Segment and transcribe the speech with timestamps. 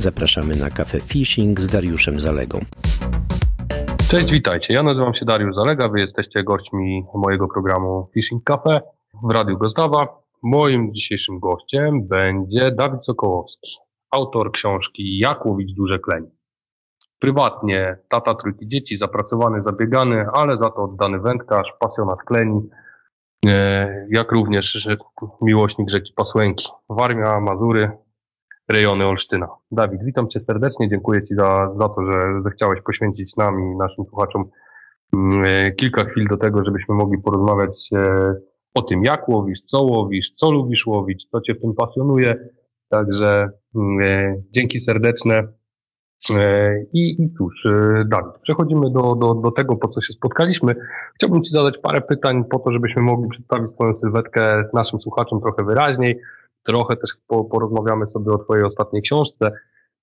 [0.00, 2.60] Zapraszamy na kafę Fishing z Dariuszem Zalegą.
[4.10, 4.74] Cześć, witajcie.
[4.74, 8.80] Ja nazywam się Dariusz Zalega, wy jesteście gośćmi mojego programu Fishing Cafe
[9.22, 10.22] w Radiu Gozdawa.
[10.42, 13.70] Moim dzisiejszym gościem będzie Dawid Sokołowski,
[14.10, 16.30] autor książki Jak łowić duże kleń.
[17.18, 22.68] Prywatnie tata trójki dzieci, zapracowany, zabiegany, ale za to oddany wędkarz, pasjonat kleni,
[23.46, 24.88] e, jak również
[25.42, 26.68] miłośnik rzeki Pasłęki.
[26.88, 27.90] Warmia, Mazury,
[28.72, 29.48] rejony Olsztyna.
[29.70, 34.04] Dawid, witam Cię serdecznie, dziękuję Ci za, za to, że zechciałeś poświęcić nam i naszym
[34.04, 34.44] słuchaczom
[35.14, 38.34] mm, e, kilka chwil do tego, żebyśmy mogli porozmawiać e,
[38.74, 42.48] o tym, jak łowisz, co łowisz, co lubisz łowić, co Cię w tym pasjonuje.
[42.88, 45.48] Także mm, e, dzięki serdeczne.
[46.92, 47.64] I, I cóż,
[48.06, 50.74] Dawid, przechodzimy do, do, do tego, po co się spotkaliśmy.
[51.14, 55.64] Chciałbym Ci zadać parę pytań po to, żebyśmy mogli przedstawić swoją sylwetkę naszym słuchaczom trochę
[55.64, 56.20] wyraźniej.
[56.62, 57.10] Trochę też
[57.50, 59.52] porozmawiamy sobie o Twojej ostatniej książce,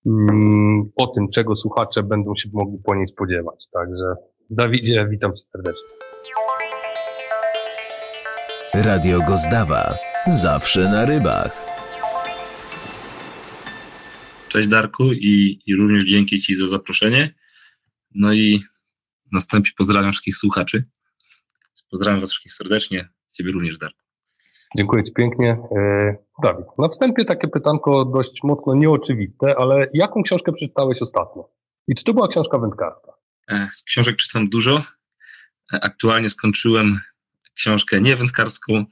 [0.06, 3.68] mm, o tym, czego słuchacze będą się mogli po niej spodziewać.
[3.74, 4.16] Także
[4.50, 5.88] Dawidzie, witam Cię serdecznie.
[8.74, 9.98] Radio Gozdawa.
[10.32, 11.66] Zawsze na rybach.
[14.50, 17.36] Cześć Darku i, i również dzięki Ci za zaproszenie.
[18.16, 18.64] No i
[19.32, 20.90] następnie pozdrawiam wszystkich słuchaczy.
[21.92, 23.10] Pozdrawiam Was wszystkich serdecznie.
[23.32, 24.07] Ciebie również, Darku.
[24.76, 25.50] Dziękuję Ci pięknie.
[25.78, 31.50] E, Dawid, na wstępie takie pytanko dość mocno nieoczywiste, ale jaką książkę przeczytałeś ostatnio?
[31.88, 33.12] I czy to była książka wędkarska?
[33.52, 34.84] E, książek czytam dużo.
[35.74, 37.00] E, aktualnie skończyłem
[37.56, 38.86] książkę niewędkarską,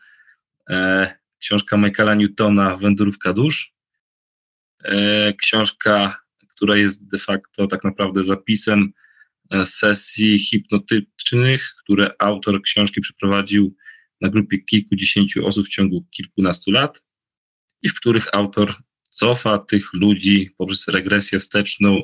[1.40, 3.76] książka Michaela Newtona Wędrówka dusz.
[5.42, 6.17] Książka,
[6.56, 8.94] która jest de facto tak naprawdę zapisem
[9.64, 13.76] sesji hipnotycznych, które autor książki przeprowadził
[14.21, 17.05] na grupie kilkudziesięciu osób w ciągu kilkunastu lat
[17.81, 18.73] i w których autor
[19.09, 22.02] cofa tych ludzi poprzez regresję wsteczną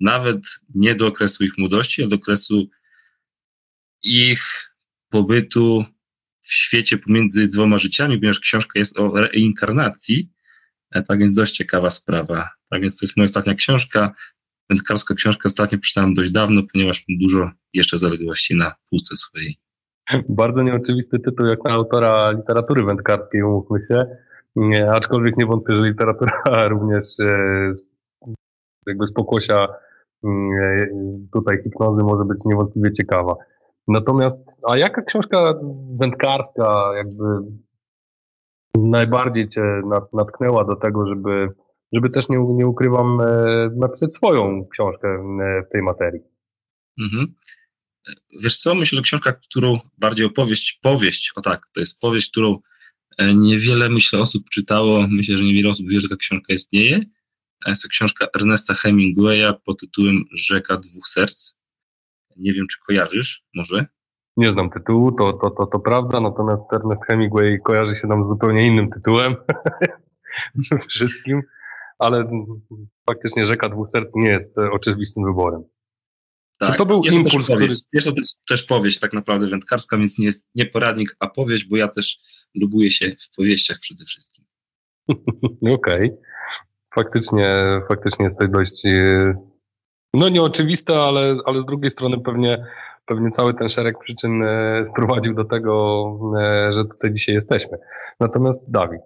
[0.00, 0.40] nawet
[0.74, 2.68] nie do okresu ich młodości, ale do okresu
[4.02, 4.74] ich
[5.08, 5.84] pobytu
[6.40, 10.30] w świecie pomiędzy dwoma życiami, ponieważ książka jest o reinkarnacji,
[10.90, 12.50] e, tak więc dość ciekawa sprawa.
[12.70, 14.14] Tak więc to jest moja ostatnia książka.
[14.68, 19.56] Wędkarska książka ostatnio przeczytałem dość dawno, ponieważ mam dużo jeszcze zaległości na półce swojej.
[20.28, 24.06] Bardzo nieoczywisty tytuł jak na autora literatury wędkarskiej, umówmy się.
[24.92, 27.72] Aczkolwiek nie wątpię, że literatura również e,
[28.86, 29.68] jakby z pokłosia
[30.24, 30.86] mm, e,
[31.32, 33.34] tutaj hipnozy może być niewątpliwie ciekawa.
[33.88, 34.38] Natomiast,
[34.68, 35.54] a jaka książka
[35.98, 37.24] wędkarska jakby
[38.78, 39.62] najbardziej Cię
[40.12, 41.48] natknęła do tego, żeby,
[41.92, 45.22] żeby też nie, nie ukrywam, e, napisać swoją książkę
[45.68, 46.20] w tej materii?
[47.00, 47.34] Mhm.
[48.42, 52.58] Wiesz co, myślę, że książka, którą bardziej opowieść, powieść, o tak, to jest powieść, którą
[53.18, 56.96] e, niewiele, myślę, osób czytało, myślę, że niewiele osób wie, że ta książka istnieje.
[57.66, 61.52] E, jest to książka Ernesta Hemingwaya pod tytułem Rzeka dwóch serc.
[62.36, 63.86] Nie wiem, czy kojarzysz, może?
[64.36, 68.28] Nie znam tytułu, to, to, to, to prawda, natomiast Ernest Hemingway kojarzy się nam z
[68.28, 69.36] zupełnie innym tytułem.
[70.90, 71.42] Wszystkim,
[71.98, 72.30] ale
[73.06, 75.64] faktycznie Rzeka dwóch serc nie jest oczywistym wyborem.
[76.60, 76.72] Tak.
[76.72, 77.88] Czy to był jest impuls, to powieść, który...
[77.92, 81.64] Jest to też, też powieść tak naprawdę wędkarska, więc nie jest nie poradnik, a powieść,
[81.64, 82.18] bo ja też
[82.54, 84.44] lubuję się w powieściach przede wszystkim.
[85.62, 85.74] Okej.
[85.74, 86.16] Okay.
[86.94, 87.54] Faktycznie,
[87.88, 89.34] faktycznie jest to dość e,
[90.14, 92.66] no nieoczywiste, ale, ale z drugiej strony pewnie,
[93.06, 97.78] pewnie cały ten szereg przyczyn e, sprowadził do tego, e, że tutaj dzisiaj jesteśmy.
[98.20, 99.02] Natomiast Dawid,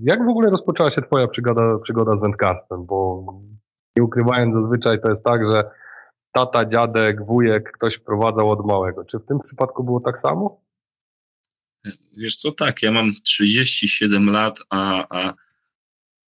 [0.00, 2.86] jak w ogóle rozpoczęła się Twoja przygoda, przygoda z wędkarstwem?
[2.86, 3.24] Bo
[3.96, 5.64] nie ukrywając, zazwyczaj to jest tak, że
[6.34, 9.04] tata, dziadek, wujek, ktoś wprowadzał od małego.
[9.04, 10.60] Czy w tym przypadku było tak samo?
[12.16, 15.34] Wiesz co, tak, ja mam 37 lat, a, a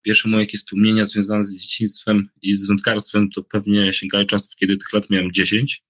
[0.02, 4.76] pierwsze moje jakieś wspomnienia związane z dzieciństwem i z wędkarstwem to pewnie sięgają czasów, kiedy
[4.76, 5.84] tych lat miałem 10.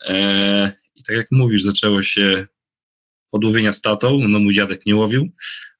[0.00, 2.46] Eee, I tak jak mówisz, zaczęło się
[3.32, 5.22] od łowienia z tatą, no mój dziadek nie łowił,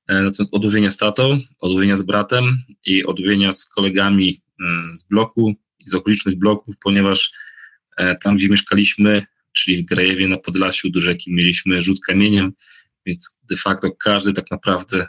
[0.08, 4.42] eee, natomiast od łowienia z tatą, od łowienia z bratem i od łowienia z kolegami
[4.60, 7.47] mm, z bloku, z okolicznych bloków, ponieważ e,
[8.22, 9.22] tam, gdzie mieszkaliśmy,
[9.52, 12.52] czyli w Grajewie na Podlasiu do rzeki, mieliśmy rzut kamieniem,
[13.06, 15.06] więc de facto każdy tak naprawdę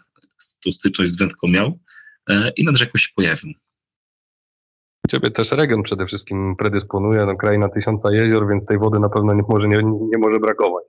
[0.65, 1.79] tą styczność z wędką miał
[2.29, 3.53] e, i nad rzeką się pojawił.
[5.09, 9.33] Ciebie też region przede wszystkim predysponuje, no kraina tysiąca jezior, więc tej wody na pewno
[9.33, 10.83] nie może, nie, nie może brakować.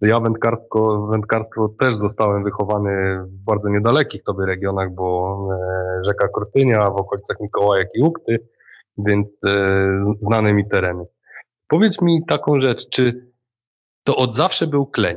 [0.00, 6.90] Ja wędkarstwo, wędkarstwo też zostałem wychowany w bardzo niedalekich tobie regionach, bo e, rzeka Kortynia
[6.90, 8.38] w okolicach Mikołajek i Ukty,
[8.98, 11.04] więc e, znane mi tereny.
[11.72, 13.32] Powiedz mi taką rzecz, czy
[14.04, 15.16] to od zawsze był kleń?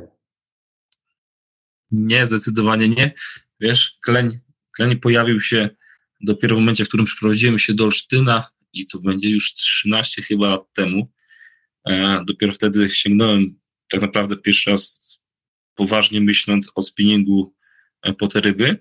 [1.91, 3.13] Nie, zdecydowanie nie.
[3.59, 4.39] Wiesz, kleń,
[4.71, 5.69] kleń pojawił się
[6.21, 10.49] dopiero w momencie, w którym przeprowadziłem się do Olsztyna i to będzie już 13 chyba
[10.49, 11.11] lat temu,
[11.87, 13.59] e, dopiero wtedy sięgnąłem
[13.89, 14.99] tak naprawdę pierwszy raz
[15.75, 17.53] poważnie myśląc o spinningu
[18.01, 18.79] e, po te ryby.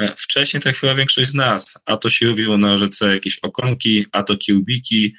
[0.00, 4.06] E, wcześniej to chyba większość z nas, a to się łowiło na rzece jakieś okonki,
[4.12, 5.14] a to kiełbiki,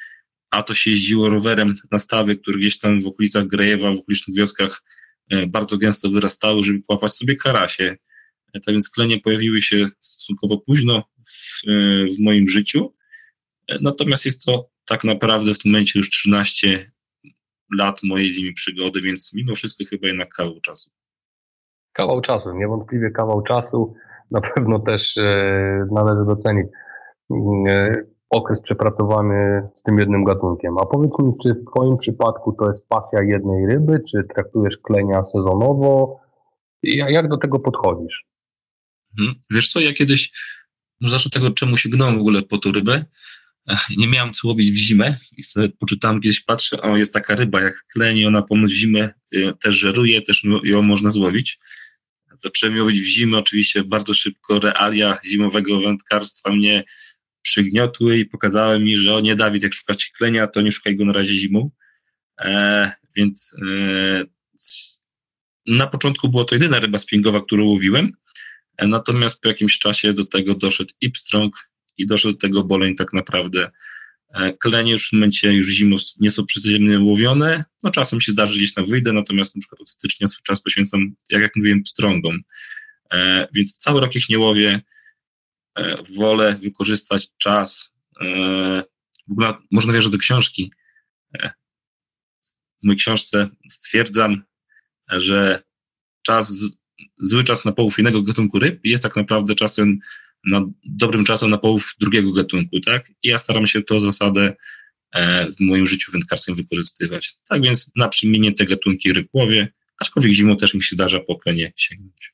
[0.52, 4.38] a to się jeździło rowerem na stawy, które gdzieś tam w okolicach Grejewa, w okolicznych
[4.38, 4.84] wioskach
[5.48, 7.98] bardzo gęsto wyrastały, żeby połapać sobie karasie.
[8.54, 11.62] Tak więc klenie pojawiły się stosunkowo późno w,
[12.16, 12.94] w moim życiu.
[13.82, 16.92] Natomiast jest to tak naprawdę w tym momencie już 13
[17.78, 20.92] lat mojej z nimi przygody, więc mimo wszystko chyba jednak kawał czasu.
[21.94, 23.96] Kawał czasu, niewątpliwie kawał czasu.
[24.32, 26.68] Na pewno też e, należy docenić
[27.68, 30.78] e, okres przepracowany z tym jednym gatunkiem.
[30.78, 35.24] A powiedz mi, czy w Twoim przypadku to jest pasja jednej ryby, czy traktujesz klenia
[35.24, 36.20] sezonowo?
[36.84, 38.26] Jak do tego podchodzisz?
[39.18, 39.36] Hmm.
[39.52, 40.32] Wiesz co, ja kiedyś,
[41.02, 43.06] zacznę tego, czemu sięgnąłem w ogóle po tą rybę.
[43.98, 47.62] Nie miałem co łowić w zimę i sobie poczytałem, kiedyś patrzę, o jest taka ryba
[47.62, 51.60] jak kleni, ona ponoć w zimę y, też żeruje, też ją można złowić.
[52.38, 56.84] Zacząłem łowić w zimę, oczywiście bardzo szybko realia zimowego wędkarstwa mnie
[57.42, 61.06] przygniotły i pokazały mi, że o nie Dawid, jak szukać klenia, to nie szukaj go
[61.06, 61.72] na razie zimą.
[62.40, 64.26] E, więc e,
[65.68, 68.12] na początku była to jedyna ryba spingowa, którą łowiłem,
[68.78, 73.14] e, natomiast po jakimś czasie do tego doszedł Ipstrong i doszedł do tego boleń tak
[73.14, 73.72] naprawdę.
[74.34, 78.58] E, klenie już w momencie już zimą nie są przyziemnie łowione, no czasem się zdarzy
[78.58, 82.40] gdzieś tam wyjdę, natomiast na przykład od stycznia swój czas poświęcam, jak, jak mówiłem, pstrągom.
[83.14, 84.82] E, więc cały rok ich nie łowię,
[86.18, 87.94] wolę wykorzystać czas,
[89.28, 90.72] w ogóle można wierzyć do książki.
[92.82, 94.44] W mojej książce stwierdzam,
[95.12, 95.64] że
[96.22, 96.78] czas,
[97.20, 100.00] zły czas na połów innego gatunku ryb jest tak naprawdę czasem
[100.46, 103.12] na, dobrym czasem na połów drugiego gatunku, tak?
[103.24, 104.56] I ja staram się tę zasadę
[105.12, 107.36] e, w moim życiu wędkarskim wykorzystywać.
[107.50, 109.68] Tak więc na przemienie te gatunki ryb łowię,
[110.02, 112.34] aczkolwiek zimą też mi się zdarza po oklenie sięgnąć.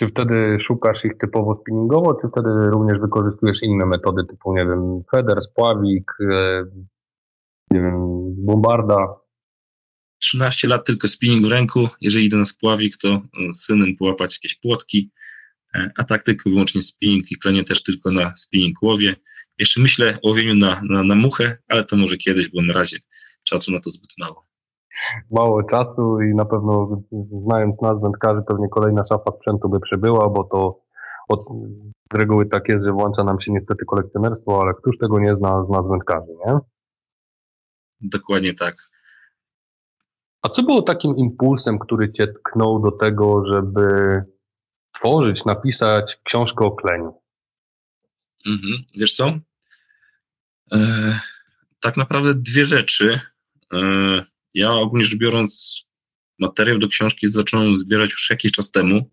[0.00, 5.02] Czy wtedy szukasz ich typowo spinningowo, czy wtedy również wykorzystujesz inne metody typu, nie wiem,
[5.10, 6.64] feder, spławik, e,
[7.70, 7.94] nie wiem,
[8.44, 9.14] bombarda?
[10.18, 11.88] 13 lat tylko spinning w ręku.
[12.00, 15.10] Jeżeli idę na spławik, to z synem połapać jakieś płotki,
[15.74, 19.16] e, a tak tylko wyłącznie spinning i klenie też tylko na spinning łowie.
[19.58, 22.98] Jeszcze myślę o łowieniu na, na, na muchę, ale to może kiedyś, bo na razie
[23.44, 24.49] czasu na to zbyt mało.
[25.30, 27.02] Mało czasu i na pewno
[27.44, 30.80] znając nas wędkarzy pewnie kolejna szafa sprzętu by przybyła, bo to
[31.28, 31.44] od,
[32.12, 35.64] z reguły tak jest, że włącza nam się niestety kolekcjonerstwo, ale któż tego nie zna
[35.64, 36.58] z nas wędkarzy, nie?
[38.00, 38.74] Dokładnie tak.
[40.42, 43.84] A co było takim impulsem, który cię tknął do tego, żeby
[44.98, 47.20] tworzyć, napisać książkę o kleniu?
[48.46, 48.84] Mhm.
[48.96, 49.32] Wiesz co?
[50.72, 50.78] E,
[51.80, 53.20] tak naprawdę dwie rzeczy.
[53.72, 53.78] E,
[54.54, 55.84] ja ogólnie rzecz biorąc
[56.38, 59.10] materiał do książki zacząłem zbierać już jakiś czas temu,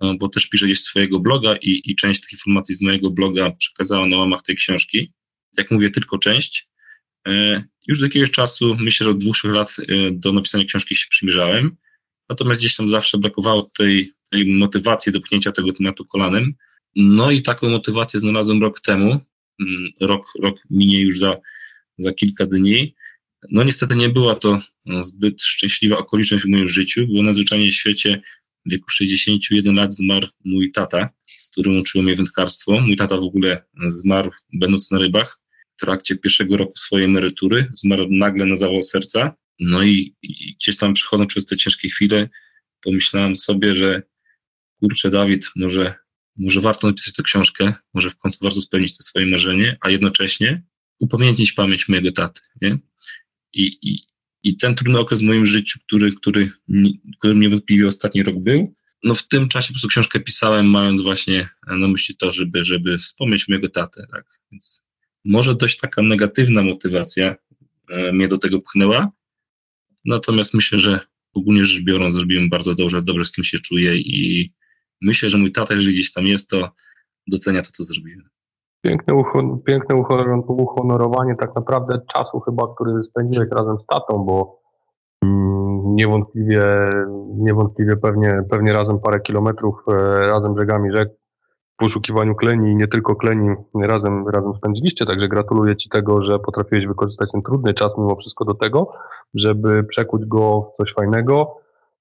[0.00, 3.50] e, bo też piszę gdzieś swojego bloga i, i część tych informacji z mojego bloga
[3.50, 5.12] przekazałem na łamach tej książki.
[5.58, 6.68] Jak mówię, tylko część.
[7.28, 11.06] E, już do jakiegoś czasu, myślę, że od dwóch, lat e, do napisania książki się
[11.10, 11.76] przymierzałem,
[12.28, 16.54] natomiast gdzieś tam zawsze brakowało tej, tej motywacji do pchnięcia tego tematu kolanem.
[16.96, 19.20] No i taką motywację znalazłem rok temu.
[19.60, 21.36] Mm, rok, rok minie już za,
[21.98, 22.94] za kilka dni.
[23.50, 27.74] No niestety nie była to no, zbyt szczęśliwa okoliczność w moim życiu, bo nadzwyczajnie w
[27.74, 28.22] świecie
[28.66, 32.80] w wieku 61 lat zmarł mój tata, z którym uczyło mnie wędkarstwo.
[32.80, 35.40] Mój tata w ogóle zmarł będąc na rybach
[35.76, 37.68] w trakcie pierwszego roku swojej emerytury.
[37.74, 39.34] Zmarł nagle na zawał serca.
[39.60, 42.28] No i, i gdzieś tam przechodząc przez te ciężkie chwile,
[42.82, 44.02] pomyślałem sobie, że
[44.80, 45.94] kurczę, Dawid, może,
[46.36, 50.62] może warto napisać tę książkę, może w końcu warto spełnić to swoje marzenie, a jednocześnie
[50.98, 52.40] upamiętnić pamięć mojego taty.
[52.62, 52.78] Nie?
[53.54, 53.98] I, i,
[54.42, 56.52] I ten trudny okres w moim życiu, który, który,
[57.18, 61.02] który mnie wątpliwie ostatni rok był, no w tym czasie po prostu książkę pisałem, mając
[61.02, 64.06] właśnie na myśli to, żeby, żeby wspomnieć mojego tatę.
[64.12, 64.24] Tak?
[64.52, 64.84] Więc
[65.24, 67.36] może dość taka negatywna motywacja
[67.90, 69.12] e, mnie do tego pchnęła,
[70.04, 71.00] natomiast myślę, że
[71.32, 74.52] ogólnie rzecz biorąc zrobiłem bardzo dobrze, dobrze z tym się czuję i
[75.00, 76.74] myślę, że mój tata, jeżeli gdzieś tam jest, to
[77.26, 78.28] docenia to, co zrobiłem.
[78.84, 79.94] Piękne, uhon piękne
[80.48, 84.60] uhonorowanie tak naprawdę czasu chyba, który spędziłeś razem z tatą, bo
[85.22, 86.64] mm, niewątpliwie,
[87.34, 89.92] niewątpliwie pewnie, pewnie razem parę kilometrów, e,
[90.26, 91.08] razem brzegami rzek
[91.74, 96.38] w poszukiwaniu kleni i nie tylko kleni razem, razem spędziliście, także gratuluję Ci tego, że
[96.38, 98.92] potrafiłeś wykorzystać ten trudny czas mimo wszystko do tego,
[99.34, 101.56] żeby przekuć go w coś fajnego,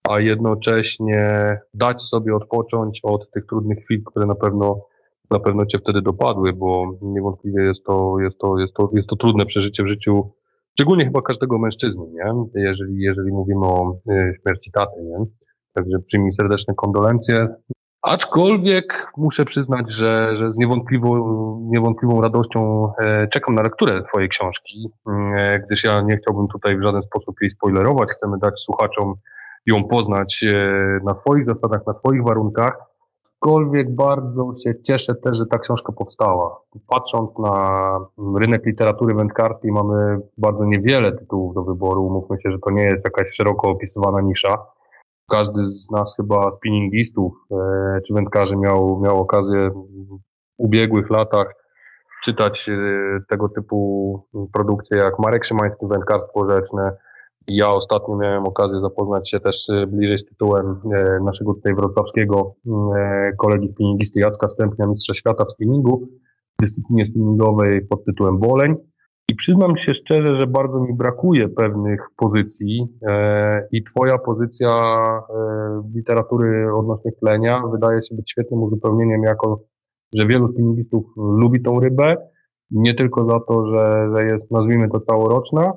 [0.10, 4.93] a jednocześnie dać sobie odpocząć od tych trudnych chwil, które na pewno
[5.34, 9.16] na pewno cię wtedy dopadły, bo niewątpliwie jest to, jest to, jest to, jest to
[9.16, 10.32] trudne przeżycie w życiu,
[10.74, 12.34] szczególnie chyba każdego mężczyzny, nie?
[12.56, 15.26] Jeżeli, jeżeli mówimy o y, śmierci taty, nie?
[15.74, 17.48] Także przyjmij serdeczne kondolencje.
[18.04, 21.10] Aczkolwiek muszę przyznać, że, że z niewątpliwą,
[21.72, 24.90] niewątpliwą radością e, czekam na lekturę Twojej książki,
[25.38, 28.10] e, gdyż ja nie chciałbym tutaj w żaden sposób jej spoilerować.
[28.10, 29.14] Chcemy dać słuchaczom
[29.66, 32.93] ją poznać e, na swoich zasadach, na swoich warunkach.
[33.44, 36.60] Aczkolwiek bardzo się cieszę też, że ta książka powstała.
[36.88, 38.00] Patrząc na
[38.40, 42.10] rynek literatury wędkarskiej, mamy bardzo niewiele tytułów do wyboru.
[42.10, 44.58] Mówmy się, że to nie jest jakaś szeroko opisywana nisza
[45.30, 50.20] każdy z nas chyba spinningistów e, czy wędkarzy miał, miał okazję w
[50.58, 51.56] ubiegłych latach
[52.24, 52.74] czytać e,
[53.30, 56.92] tego typu produkcje jak Marek Szymański, Wędkarstwo Rzeczne.
[57.48, 60.80] Ja ostatnio miałem okazję zapoznać się też e, bliżej z tytułem
[61.26, 62.56] naszego tutaj wrocławskiego
[63.38, 66.08] kolegi spinningisty Jacka Stępnia, mistrza świata w spinningu,
[66.60, 68.76] w dyscyplinie spinningowej pod tytułem Boleń.
[69.32, 72.88] I przyznam się szczerze, że bardzo mi brakuje pewnych pozycji
[73.72, 74.84] i twoja pozycja
[75.96, 79.62] literatury odnośnie tlenia wydaje się być świetnym uzupełnieniem jako,
[80.16, 82.16] że wielu spinningistów lubi tą rybę,
[82.72, 85.74] nie tylko za to, że, że jest, nazwijmy to całoroczna,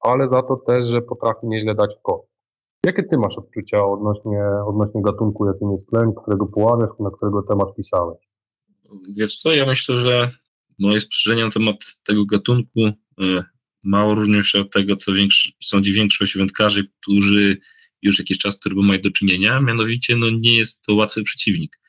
[0.00, 2.30] ale za to też, że potrafi nieźle dać w kość.
[2.86, 7.68] Jakie ty masz odczucia odnośnie, odnośnie gatunku, jakim jest tleń, którego połamiasz, na którego temat
[7.76, 8.18] pisałeś?
[9.16, 10.30] Wiesz co, ja myślę, że
[10.78, 12.94] moje spostrzeżenia na temat tego gatunku e,
[13.82, 17.56] mało różnią się od tego, co większy, sądzi większość wędkarzy, którzy
[18.02, 21.80] już jakiś czas z rybą mają do czynienia, mianowicie no, nie jest to łatwy przeciwnik.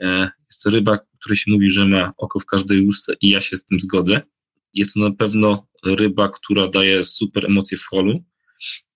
[0.00, 3.40] E, jest to ryba, której się mówi, że ma oko w każdej łusce i ja
[3.40, 4.22] się z tym zgodzę.
[4.74, 8.24] Jest to na pewno ryba, która daje super emocje w holu,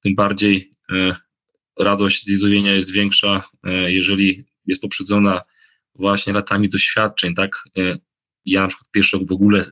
[0.01, 1.17] tym bardziej e,
[1.79, 3.49] radość z jest większa,
[3.87, 5.41] jeżeli jest poprzedzona
[5.95, 7.65] właśnie latami doświadczeń, tak?
[8.45, 9.65] ja na przykład pierwszy w ogóle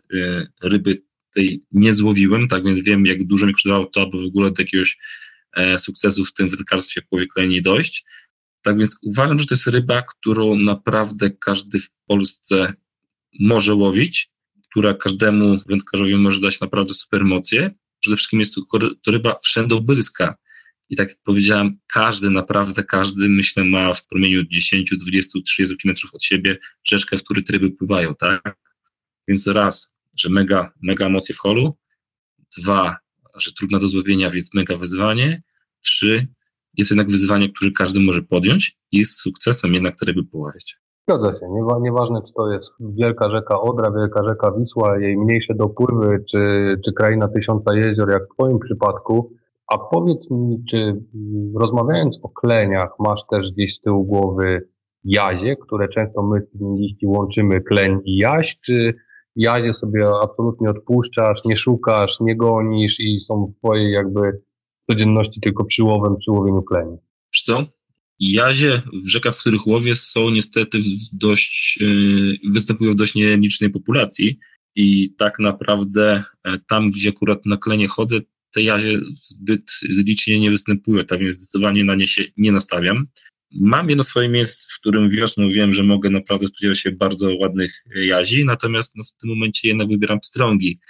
[0.63, 1.03] ryby
[1.35, 4.63] tej nie złowiłem, tak więc wiem, jak dużo mi kosztowało to, aby w ogóle do
[4.63, 4.99] jakiegoś
[5.57, 8.05] e, sukcesu w tym wędkarstwie powiekle dojść.
[8.63, 12.75] Tak więc uważam, że to jest ryba, którą naprawdę każdy w Polsce
[13.41, 14.32] może łowić,
[14.73, 17.71] która każdemu wędkarzowi może dać naprawdę super emocje.
[18.01, 20.35] Przede wszystkim jest to, ryba wszędobylska.
[20.91, 25.95] I tak jak powiedziałem, każdy, naprawdę każdy, myślę, ma w promieniu 10, 20, 30 km
[26.13, 28.57] od siebie rzeczkę, w której ryby pływają, tak?
[29.29, 31.79] Więc raz, że mega, mega emocje w holu.
[32.59, 32.97] Dwa,
[33.37, 35.43] że trudna do złowienia, więc mega wyzwanie.
[35.81, 36.29] Trzy,
[36.77, 40.82] jest jednak wyzwanie, które każdy może podjąć i z sukcesem jednak te ryby poławiać.
[41.09, 41.47] Zgadza się.
[41.81, 46.93] nieważne, czy to jest wielka rzeka Odra, wielka rzeka Wisła, jej mniejsze dopływy, czy, czy
[46.93, 49.33] kraina tysiąca jezior, jak w Twoim przypadku.
[49.67, 51.03] A powiedz mi, czy
[51.61, 54.69] rozmawiając o kleniach, masz też gdzieś z tyłu głowy
[55.05, 58.95] jazie, które często my liści łączymy kleń i jaź, czy
[59.37, 64.43] jazie sobie absolutnie odpuszczasz, nie szukasz, nie gonisz i są w twojej jakby
[64.91, 66.97] codzienności tylko przyłowem, przyłowieniu kleni.
[67.35, 67.63] Wiesz co?
[68.25, 70.79] Jazie w rzekach, w których łowię są niestety
[71.13, 74.39] dość, yy, występują w dość nielicznej populacji
[74.77, 78.19] i tak naprawdę e, tam, gdzie akurat na klenie chodzę,
[78.55, 83.07] te jazie zbyt licznie nie występują, tak więc zdecydowanie na nie się nie nastawiam.
[83.61, 87.85] Mam jedno swoje miejsce, w którym wiosną wiem, że mogę naprawdę spodziewać się bardzo ładnych
[87.97, 90.81] jazi, natomiast no, w tym momencie jednak wybieram pstrągi.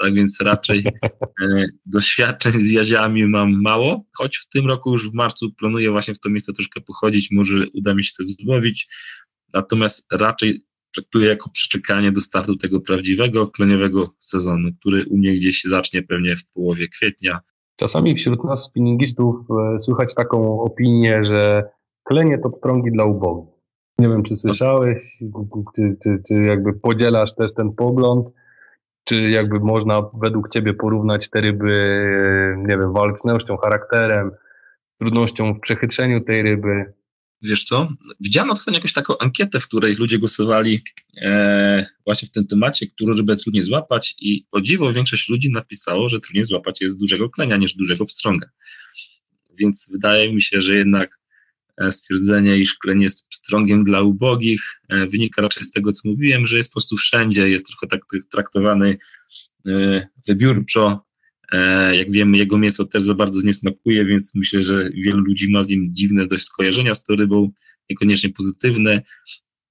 [0.00, 0.84] Tak więc raczej
[1.42, 6.14] e, doświadczeń z jaziami mam mało, choć w tym roku już w marcu planuję właśnie
[6.14, 8.88] w to miejsce troszkę pochodzić, może uda mi się to złowić.
[9.54, 10.64] Natomiast raczej
[10.94, 16.02] traktuję jako przeczekanie do startu tego prawdziwego kleniowego sezonu, który u mnie gdzieś się zacznie
[16.02, 17.40] pewnie w połowie kwietnia.
[17.76, 21.62] Czasami wśród nas spinningistów e, słychać taką opinię, że
[22.04, 23.54] klenie to pstrągi dla ubogich.
[23.98, 25.02] Nie wiem, czy słyszałeś,
[25.76, 28.26] czy, czy, czy jakby podzielasz też ten pogląd,
[29.10, 32.04] czy jakby można według Ciebie porównać te ryby,
[32.58, 34.30] nie wiem, walcznością, charakterem,
[34.98, 36.92] trudnością w przechytrzeniu tej ryby.
[37.42, 37.88] Wiesz co?
[38.20, 40.82] Widziałem ostatnio jakąś taką ankietę, w której ludzie głosowali
[41.22, 46.08] e, właśnie w tym temacie, którą rybę trudniej złapać i o dziwo większość ludzi napisało,
[46.08, 48.46] że trudniej złapać jest dużego klenia niż dużego pstrąga.
[49.58, 51.19] Więc wydaje mi się, że jednak E,
[51.90, 56.56] stwierdzenie, iż kleń jest pstrągiem dla ubogich, e, wynika raczej z tego, co mówiłem, że
[56.56, 58.00] jest po prostu wszędzie, jest trochę tak
[58.30, 58.98] traktowany
[59.66, 61.10] e, wybiórczo.
[61.92, 65.62] Jak wiemy, jego mięso też za bardzo nie smakuje, więc myślę, że wielu ludzi ma
[65.62, 67.50] z nim dziwne dość skojarzenia z tą rybą,
[67.90, 69.02] niekoniecznie pozytywne.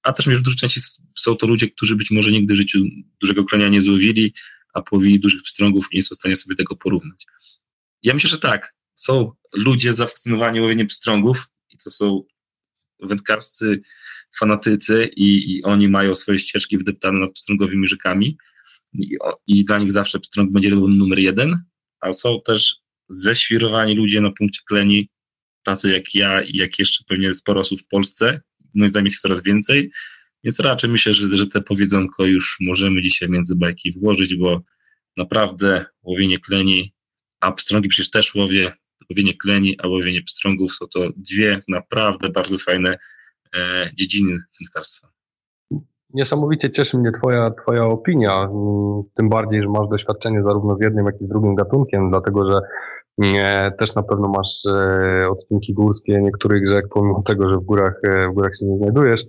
[0.02, 0.80] A też w dużej części
[1.18, 2.84] są to ludzie, którzy być może nigdy w życiu
[3.20, 4.34] dużego klenia nie złowili,
[4.74, 7.26] a połowili dużych pstrągów i nie są w stanie sobie tego porównać.
[8.02, 8.74] Ja myślę, że tak.
[8.94, 11.48] Są ludzie zafascynowani łowieniem pstrągów,
[11.84, 12.22] to są
[13.02, 13.80] wędkarscy
[14.38, 18.38] fanatycy i, i oni mają swoje ścieżki wydeptane nad pstrągowymi rzekami.
[18.92, 21.64] I, i dla nich zawsze pstrąg będzie numer jeden,
[22.00, 22.76] a są też
[23.08, 25.08] ześwirowani ludzie na punkcie kleni,
[25.62, 28.40] tacy jak ja i jak jeszcze pewnie sporo osób w Polsce,
[28.74, 29.90] moim zdaniem jest coraz więcej,
[30.44, 34.62] więc raczej myślę, że, że te powiedzonko już możemy dzisiaj między bajki włożyć, bo
[35.16, 36.94] naprawdę łowienie kleni,
[37.40, 38.72] a pstrągi przecież też łowię,
[39.10, 42.98] łowienie kleni, a łowienie pstrągów są to dwie naprawdę bardzo fajne
[43.56, 45.08] e, dziedziny wędkarstwa.
[46.14, 51.06] Niesamowicie cieszy mnie twoja, twoja opinia, mm, tym bardziej, że masz doświadczenie zarówno z jednym,
[51.06, 52.60] jak i z drugim gatunkiem, dlatego że
[53.18, 58.00] nie, też na pewno masz e, odcinki górskie niektórych rzek, pomimo tego, że w górach,
[58.02, 59.24] e, w górach się nie znajdujesz.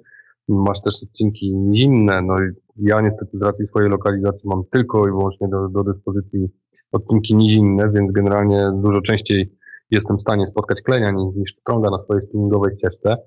[0.48, 2.22] Masz też odcinki inne.
[2.22, 2.36] No
[2.76, 6.50] ja niestety z racji swojej lokalizacji mam tylko i wyłącznie do, do dyspozycji
[6.92, 9.52] odcinki nizinne, więc generalnie dużo częściej
[9.92, 13.18] jestem w stanie spotkać klenia niż, pstrąga na swojej spinningowej ścieżce.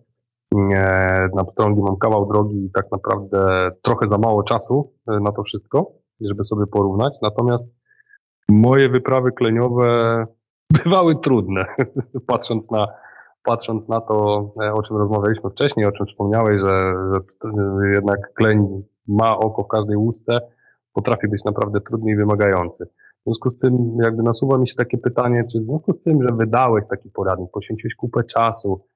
[1.34, 5.42] Na pstrągi mam kawał drogi i tak naprawdę trochę za mało czasu e, na to
[5.42, 7.14] wszystko, żeby sobie porównać.
[7.22, 7.64] Natomiast
[8.48, 9.86] moje wyprawy kleniowe
[10.84, 11.64] bywały trudne,
[12.26, 12.86] patrząc na,
[13.44, 16.94] patrząc na to, e, o czym rozmawialiśmy wcześniej, o czym wspomniałeś, że,
[17.42, 20.40] że jednak kleń ma oko w każdej łusce,
[20.92, 22.86] potrafi być naprawdę trudny i wymagający.
[23.24, 26.22] W związku z tym jakby nasuwa mi się takie pytanie, czy w związku z tym,
[26.22, 28.86] że wydałeś taki poradnik, poświęciłeś kupę czasu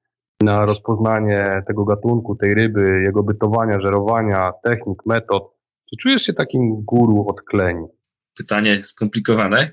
[0.41, 5.43] na rozpoznanie tego gatunku, tej ryby, jego bytowania, żerowania, technik, metod,
[5.89, 7.85] czy czujesz się takim guru od kleni?
[8.37, 9.71] Pytanie skomplikowane.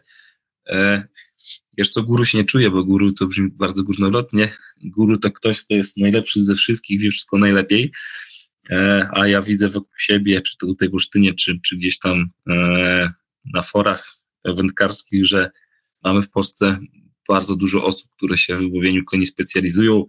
[0.68, 1.02] E,
[1.78, 4.48] Wiesz co, guru się nie czuje, bo guru to brzmi bardzo górnolotnie.
[4.84, 7.92] Guru to ktoś, kto jest najlepszy ze wszystkich, wie wszystko najlepiej.
[8.70, 12.24] E, a ja widzę wokół siebie, czy to tutaj w Olsztynie, czy, czy gdzieś tam
[12.50, 13.12] e,
[13.54, 14.16] na forach
[14.54, 15.50] wędkarskich, że
[16.04, 16.80] mamy w Polsce
[17.28, 20.04] bardzo dużo osób, które się w łowieniu koni specjalizują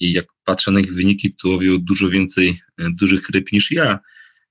[0.00, 3.98] i jak patrzę na ich wyniki, to łowią dużo więcej e, dużych ryb niż ja.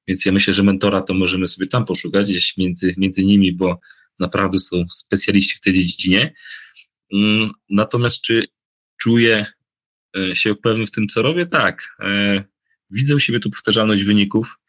[0.07, 3.79] Więc ja myślę, że mentora to możemy sobie tam poszukać, gdzieś między, między nimi, bo
[4.19, 6.33] naprawdę są specjaliści w tej dziedzinie.
[7.13, 8.47] Mm, natomiast czy
[8.97, 9.45] czuję
[10.17, 11.45] e, się pewny w tym, co robię?
[11.45, 11.95] Tak.
[11.99, 12.43] E,
[12.89, 14.59] widzę u siebie tu powtarzalność wyników.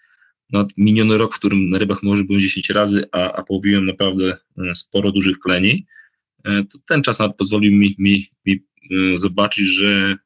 [0.52, 4.36] No, miniony rok, w którym na rybach może byłem 10 razy, a, a połowiłem naprawdę
[4.58, 5.86] e, sporo dużych kleni,
[6.44, 8.64] to ten czas pozwolił mi, mi, mi
[9.14, 10.16] zobaczyć, że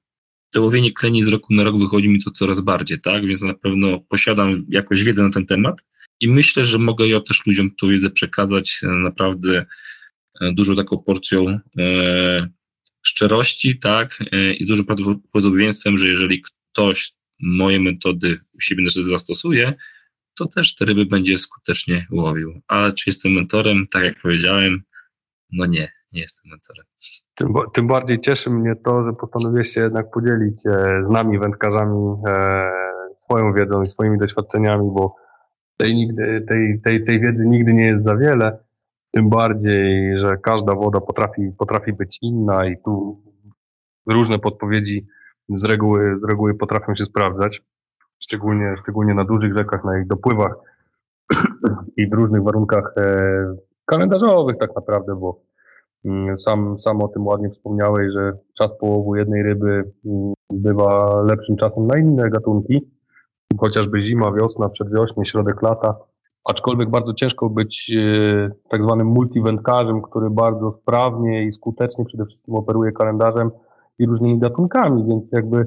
[0.50, 3.26] to łowienie kleni z roku na rok wychodzi mi to coraz bardziej, tak?
[3.26, 5.84] Więc na pewno posiadam jakąś wiedzę na ten temat
[6.20, 9.66] i myślę, że mogę ja też ludziom tą wiedzę przekazać e, naprawdę
[10.40, 12.48] e, dużą taką porcją e,
[13.02, 14.24] szczerości, tak,
[14.58, 19.74] i z dużym prawdopodobieństwem, że jeżeli ktoś moje metody u siebie zastosuje,
[20.38, 22.60] to też te ryby będzie skutecznie łowił.
[22.68, 23.86] Ale czy jestem mentorem?
[23.92, 24.82] Tak jak powiedziałem,
[25.52, 26.84] no nie, nie jestem mentorem.
[27.34, 30.60] Tym, tym bardziej cieszy mnie to, że postanowiłeś się jednak podzielić
[31.04, 32.14] z nami, wędkarzami,
[33.24, 35.16] swoją wiedzą i swoimi doświadczeniami, bo
[35.76, 38.58] tej, nigdy, tej, tej, tej wiedzy nigdy nie jest za wiele,
[39.12, 43.22] tym bardziej, że każda woda potrafi, potrafi być inna i tu
[44.06, 45.06] różne podpowiedzi
[45.48, 47.62] z reguły, z reguły potrafią się sprawdzać,
[48.18, 50.54] szczególnie, szczególnie na dużych rzekach, na ich dopływach
[51.96, 55.40] i w różnych warunkach e, kalendarzowych tak naprawdę, bo
[56.04, 61.56] mm, sam, sam o tym ładnie wspomniałeś, że czas połowu jednej ryby mm, bywa lepszym
[61.56, 62.90] czasem na inne gatunki,
[63.58, 65.96] chociażby zima, wiosna, przedwiośnie, środek lata.
[66.44, 72.54] Aczkolwiek bardzo ciężko być e, tak zwanym multiwędkarzem, który bardzo sprawnie i skutecznie przede wszystkim
[72.54, 73.50] operuje kalendarzem
[73.98, 75.66] i różnymi gatunkami, więc jakby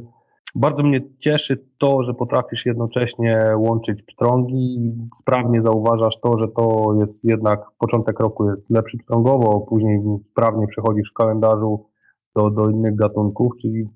[0.55, 6.95] bardzo mnie cieszy to, że potrafisz jednocześnie łączyć pstrągi i sprawnie zauważasz to, że to
[6.99, 11.85] jest jednak początek roku jest lepszy pstrągowo, później sprawnie przechodzisz w kalendarzu
[12.35, 13.89] do, do innych gatunków, czyli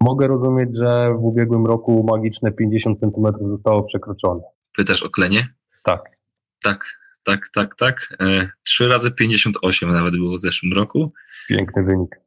[0.00, 4.40] Mogę rozumieć, że w ubiegłym roku magiczne 50 cm zostało przekroczone.
[4.76, 5.48] Pytasz o klenie?
[5.84, 6.02] Tak.
[6.62, 6.84] Tak,
[7.24, 8.16] tak, tak, tak.
[8.20, 11.12] E, 3 razy 58 nawet było w zeszłym roku.
[11.48, 12.20] Piękny wynik.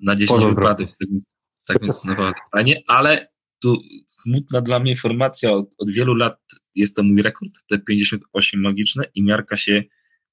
[0.00, 3.28] Na 10 wypadów, tak więc, tak więc naprawdę fajnie, ale
[3.62, 6.40] tu smutna dla mnie informacja, od, od wielu lat
[6.74, 9.82] jest to mój rekord, te 58 magiczne i miarka się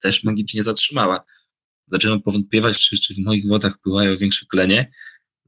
[0.02, 1.24] też magicznie zatrzymała.
[1.88, 4.92] Zaczynam powątpiewać, czy, czy w moich wodach pływają większe klenie,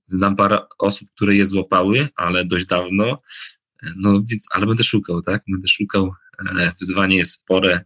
[0.08, 3.22] Znam parę osób, które je złapały, ale dość dawno.
[3.96, 5.44] No więc, ale będę szukał, tak?
[5.48, 6.14] Będę szukał.
[6.60, 7.86] E, wyzwanie jest spore.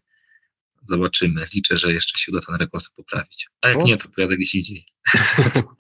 [0.82, 1.48] Zobaczymy.
[1.54, 3.50] Liczę, że jeszcze się uda ten rekord poprawić.
[3.62, 4.86] A jak nie, to pojadę gdzieś indziej.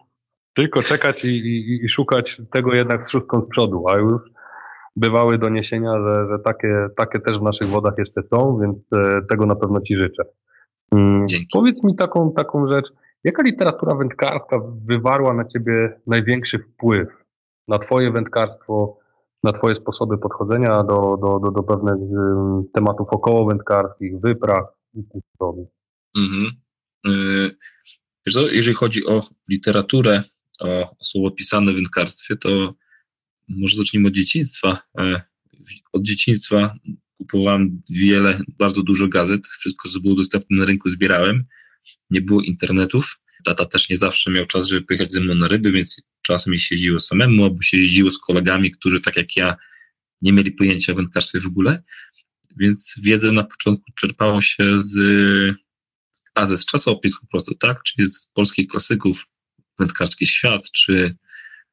[0.60, 4.22] Tylko czekać i, i, i, szukać tego jednak z szóstką z przodu, a już
[4.96, 9.46] bywały doniesienia, że, że takie, takie też w naszych wodach jeszcze są, więc e, tego
[9.46, 10.24] na pewno Ci życzę.
[10.92, 11.48] Mm, Dzięki.
[11.54, 12.86] Powiedz mi taką, taką rzecz.
[13.24, 17.08] Jaka literatura wędkarska wywarła na ciebie największy wpływ?
[17.70, 18.98] na Twoje wędkarstwo,
[19.44, 21.96] na Twoje sposoby podchodzenia do, do, do, do pewnych
[22.74, 25.04] tematów około wędkarskich, wypraw i
[25.38, 25.66] podobnie.
[26.18, 26.52] Mhm.
[27.06, 27.56] Yy,
[28.52, 30.24] jeżeli chodzi o literaturę,
[30.60, 32.76] o słowo pisane w wędkarstwie, to
[33.48, 34.82] może zacznijmy od dzieciństwa.
[34.98, 35.22] Yy,
[35.94, 36.76] od dzieciństwa
[37.18, 41.46] kupowałem wiele, bardzo dużo gazet, wszystko, co było dostępne na rynku zbierałem.
[42.10, 43.20] Nie było internetów.
[43.44, 46.76] Tata też nie zawsze miał czas, żeby pojechać ze mną na ryby, więc czasem się
[46.76, 49.56] jeździło samemu, albo się jeździło z kolegami, którzy tak jak ja
[50.22, 51.84] nie mieli pojęcia o wędkarstwie w ogóle.
[52.58, 54.96] Więc wiedzę na początku czerpało się z,
[56.36, 57.84] a z czasopism po prostu, tak?
[57.84, 59.26] Czyli z polskich klasyków,
[59.80, 61.16] wędkarski świat, czy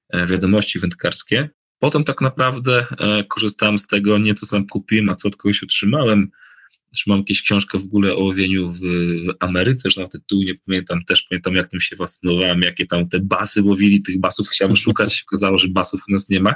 [0.08, 1.48] e, wiadomości wędkarskie.
[1.78, 5.62] Potem tak naprawdę e, korzystałem z tego nie co sam kupiłem, a co od kogoś
[5.62, 6.30] otrzymałem.
[6.94, 11.04] Trzymam jakieś książkę w ogóle o łowieniu w, w Ameryce, że na tytułu nie pamiętam,
[11.04, 15.14] też pamiętam jak tym się fascynowałem, jakie tam te basy łowili, tych basów chciałem szukać,
[15.14, 16.54] się okazało, że basów u nas nie ma.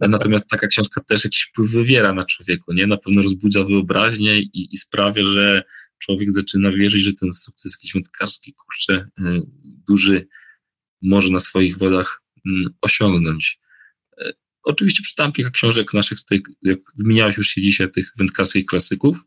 [0.00, 2.86] Natomiast taka książka też jakiś wpływ wywiera na człowieku, nie?
[2.86, 5.62] Na pewno rozbudza wyobraźnię i, i sprawia, że
[5.98, 9.42] człowiek zaczyna wierzyć, że ten sukces jakiś wędkarski, kurczę, y,
[9.88, 10.26] duży
[11.04, 13.60] może na swoich wodach mm, osiągnąć.
[14.20, 19.24] Y, oczywiście czytałem kilka książek naszych tutaj, jak wymieniałeś już się dzisiaj, tych wędkarskich klasyków,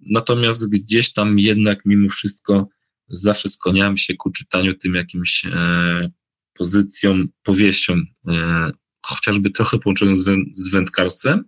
[0.00, 2.68] natomiast gdzieś tam jednak mimo wszystko
[3.08, 6.10] zawsze skłaniałem się ku czytaniu tym jakimś e,
[6.54, 8.70] pozycją, powieścią, e,
[9.02, 11.44] chociażby trochę połączoną z, wę, z wędkarstwem,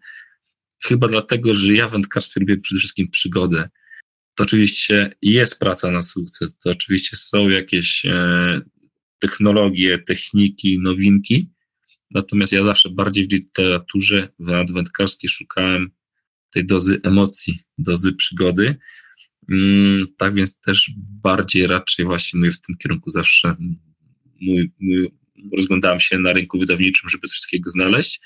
[0.85, 3.69] chyba dlatego, że ja w wędkarstwie lubię przede wszystkim przygodę.
[4.35, 8.61] To oczywiście jest praca na sukces, to oczywiście są jakieś e,
[9.21, 11.51] technologie, techniki, nowinki,
[12.11, 14.29] natomiast ja zawsze bardziej w literaturze
[14.75, 15.91] wędkarskiej szukałem
[16.51, 18.77] tej dozy emocji, dozy przygody.
[19.51, 23.57] Mm, tak więc też bardziej raczej właśnie w tym kierunku zawsze
[24.41, 25.11] mój, mój,
[25.57, 28.21] rozglądałem się na rynku wydawniczym, żeby coś takiego znaleźć.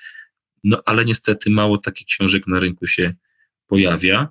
[0.65, 3.15] No ale niestety mało takich książek na rynku się
[3.67, 4.29] pojawia.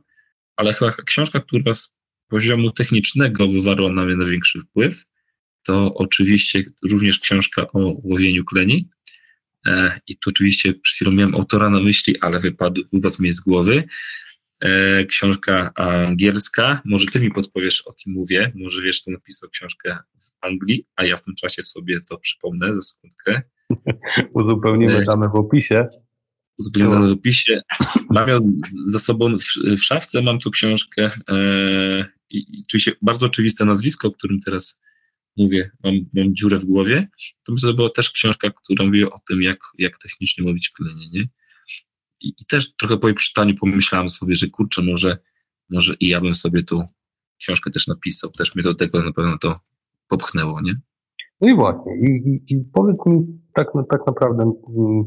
[0.56, 1.94] Ale chyba książka, która z
[2.28, 5.06] poziomu technicznego wywarła na mnie największy wpływ,
[5.64, 8.90] to oczywiście również książka o łowieniu kleni.
[9.66, 13.40] E, I tu oczywiście przed chwilą miałem autora na myśli, ale wypadł, wypadł mi z
[13.40, 13.84] głowy.
[14.60, 16.82] E, książka angielska.
[16.86, 18.52] Może ty mi podpowiesz, o kim mówię.
[18.56, 22.74] Może wiesz, kto napisał książkę w Anglii, a ja w tym czasie sobie to przypomnę
[22.74, 23.42] za sekundkę.
[24.34, 25.88] Uzupełnimy e, dane w opisie.
[26.60, 27.62] Uzupełnimy dane w opisie.
[28.10, 28.38] Mam ją
[28.86, 29.44] za sobą w,
[29.78, 31.12] w szafce, mam tu książkę
[32.30, 34.80] i, i oczywiście bardzo oczywiste nazwisko, o którym teraz
[35.38, 37.08] mówię, mam, mam dziurę w głowie,
[37.48, 41.22] to że była też książka, która mówi o tym, jak, jak technicznie mówić klenie, nie?
[42.22, 45.18] I, I, też trochę po jej przeczytaniu pomyślałem sobie, że kurczę, może,
[45.70, 46.84] może i ja bym sobie tu
[47.40, 49.60] książkę też napisał, też mnie do tego na pewno to
[50.10, 50.76] popchnęło, nie?
[51.42, 55.04] No i właśnie, i, i, i powiedz mi tak, tak naprawdę, mm,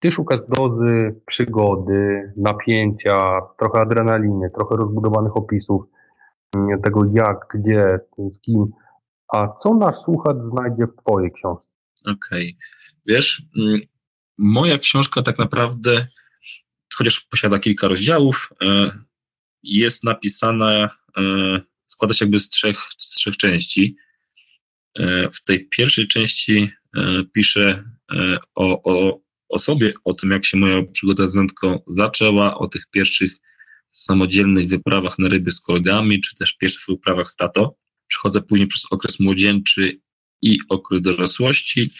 [0.00, 5.82] ty szukasz dozy, przygody, napięcia, trochę adrenaliny, trochę rozbudowanych opisów,
[6.56, 8.66] mm, tego jak, gdzie, z kim,
[9.32, 11.68] a co nasz słuchacz znajdzie w Twojej książce?
[12.00, 12.56] Okej.
[12.56, 12.68] Okay.
[13.06, 13.80] Wiesz, mm,
[14.38, 16.06] moja książka tak naprawdę,
[16.94, 18.98] chociaż posiada kilka rozdziałów, e,
[19.62, 23.96] jest napisana, e, składa się jakby z trzech, z trzech części.
[24.98, 26.72] E, w tej pierwszej części
[27.34, 27.84] piszę
[28.54, 32.86] o, o, o sobie, o tym, jak się moja przygoda z wędką zaczęła, o tych
[32.90, 33.32] pierwszych
[33.90, 37.74] samodzielnych wyprawach na ryby z kolegami, czy też pierwszych wyprawach z tato.
[38.18, 40.00] Przechodzę później przez okres młodzieńczy
[40.42, 41.90] i okres dorosłości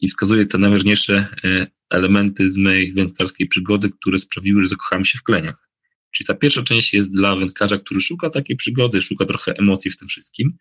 [0.00, 5.18] i wskazuję te najważniejsze e, elementy z mojej wędkarskiej przygody, które sprawiły, że zakochałem się
[5.18, 5.68] w kleniach.
[6.10, 9.96] Czyli ta pierwsza część jest dla wędkarza, który szuka takiej przygody, szuka trochę emocji w
[9.96, 10.56] tym wszystkim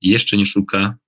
[0.00, 0.98] i jeszcze nie szuka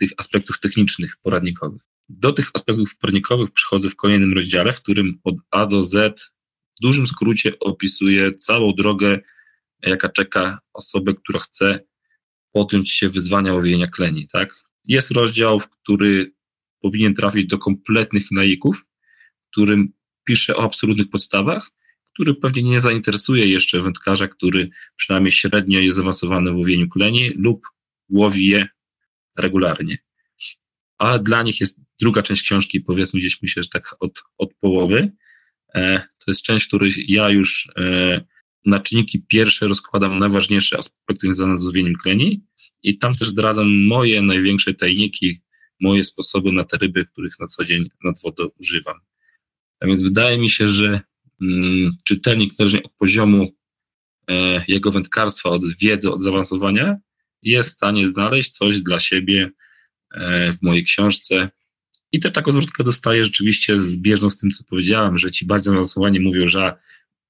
[0.00, 1.82] tych aspektów technicznych, poradnikowych.
[2.08, 6.20] Do tych aspektów poradnikowych przychodzę w kolejnym rozdziale, w którym od A do Z
[6.78, 9.20] w dużym skrócie opisuję całą drogę,
[9.82, 11.80] jaka czeka osobę, która chce
[12.54, 14.54] podjąć się wyzwania łowienia kleni, tak?
[14.84, 16.32] Jest rozdział, który
[16.80, 18.84] powinien trafić do kompletnych laików,
[19.50, 19.92] którym
[20.24, 21.70] pisze o absolutnych podstawach,
[22.14, 27.66] który pewnie nie zainteresuje jeszcze wędkarza, który przynajmniej średnio jest zaawansowany w łowieniu kleni lub
[28.10, 28.68] łowi je
[29.38, 29.98] regularnie.
[30.98, 35.12] A dla nich jest druga część książki, powiedzmy gdzieś myślę, że tak od, od połowy.
[35.74, 38.24] E, to jest część, w której ja już e,
[38.64, 42.44] na czynniki pierwsze rozkładam najważniejsze aspekty związane z łowieniem kleni
[42.82, 45.40] i tam też zdradzam moje największe tajniki,
[45.80, 48.96] moje sposoby na te ryby, których na co dzień nad wodą używam.
[49.80, 51.00] A więc wydaje mi się, że
[51.42, 53.52] mm, czytelnik, zależnie od poziomu
[54.30, 56.96] e, jego wędkarstwa, od wiedzy, od zaawansowania,
[57.42, 59.50] jest w stanie znaleźć coś dla siebie
[60.14, 61.50] e, w mojej książce
[62.12, 66.20] I też taką zwrotkę dostaję rzeczywiście zbieżną z tym, co powiedziałem, że ci bardzo zaawansowani
[66.20, 66.76] mówią, że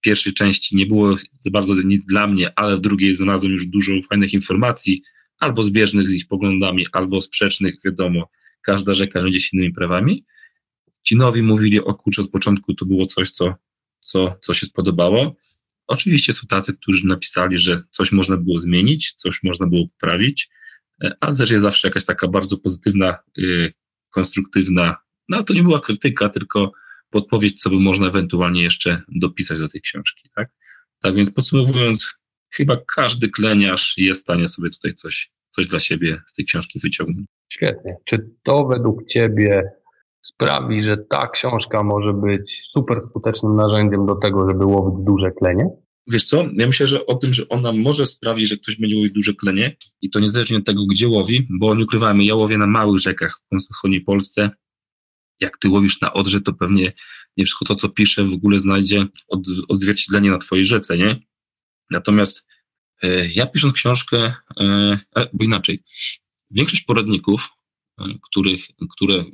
[0.05, 3.93] pierwszej części nie było za bardzo nic dla mnie, ale w drugiej znalazłem już dużo
[4.11, 5.03] fajnych informacji,
[5.41, 8.31] albo zbieżnych z ich poglądami, albo sprzecznych, wiadomo,
[8.63, 10.25] każda rzeka rządzi się innymi prawami.
[11.03, 13.55] Ci nowi mówili, o kurczę, od początku to było coś, co,
[14.01, 15.37] co, co się spodobało.
[15.87, 20.49] Oczywiście są tacy, którzy napisali, że coś można było zmienić, coś można było poprawić,
[21.05, 23.73] e, ale też jest zawsze jakaś taka bardzo pozytywna, yy,
[24.11, 24.97] konstruktywna,
[25.29, 26.73] no to nie była krytyka, tylko
[27.11, 30.49] podpowiedź, co by można ewentualnie jeszcze dopisać do tej książki, tak?
[31.03, 32.15] Tak więc podsumowując,
[32.55, 36.81] chyba każdy kleniarz jest w stanie sobie tutaj coś, coś dla siebie z tej książki
[36.81, 37.27] wyciągnąć.
[37.53, 37.97] Świetnie.
[38.05, 39.63] Czy to według Ciebie
[40.23, 45.69] sprawi, że ta książka może być super skutecznym narzędziem do tego, żeby łowić duże klenie?
[46.07, 49.13] Wiesz co, ja myślę, że o tym, że ona może sprawić, że ktoś będzie łowił
[49.13, 52.67] duże klenie i to niezależnie od tego, gdzie łowi, bo nie ukrywajmy, ja łowię na
[52.67, 54.51] małych rzekach w wschodniej Polsce.
[55.41, 56.93] Jak ty łowisz na Odrze, to pewnie
[57.37, 61.21] nie wszystko to, co piszę, w ogóle znajdzie od, odzwierciedlenie na twojej rzece, nie?
[61.91, 62.47] Natomiast
[63.03, 64.99] e, ja pisząc książkę, e,
[65.33, 65.83] bo inaczej,
[66.51, 67.49] większość poradników,
[68.31, 69.25] których, które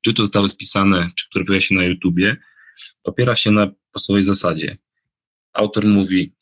[0.00, 2.36] czy to zostały spisane, czy które pojawia się na YouTubie,
[3.04, 4.78] opiera się na podstawowej zasadzie.
[5.52, 6.32] Autor mówi,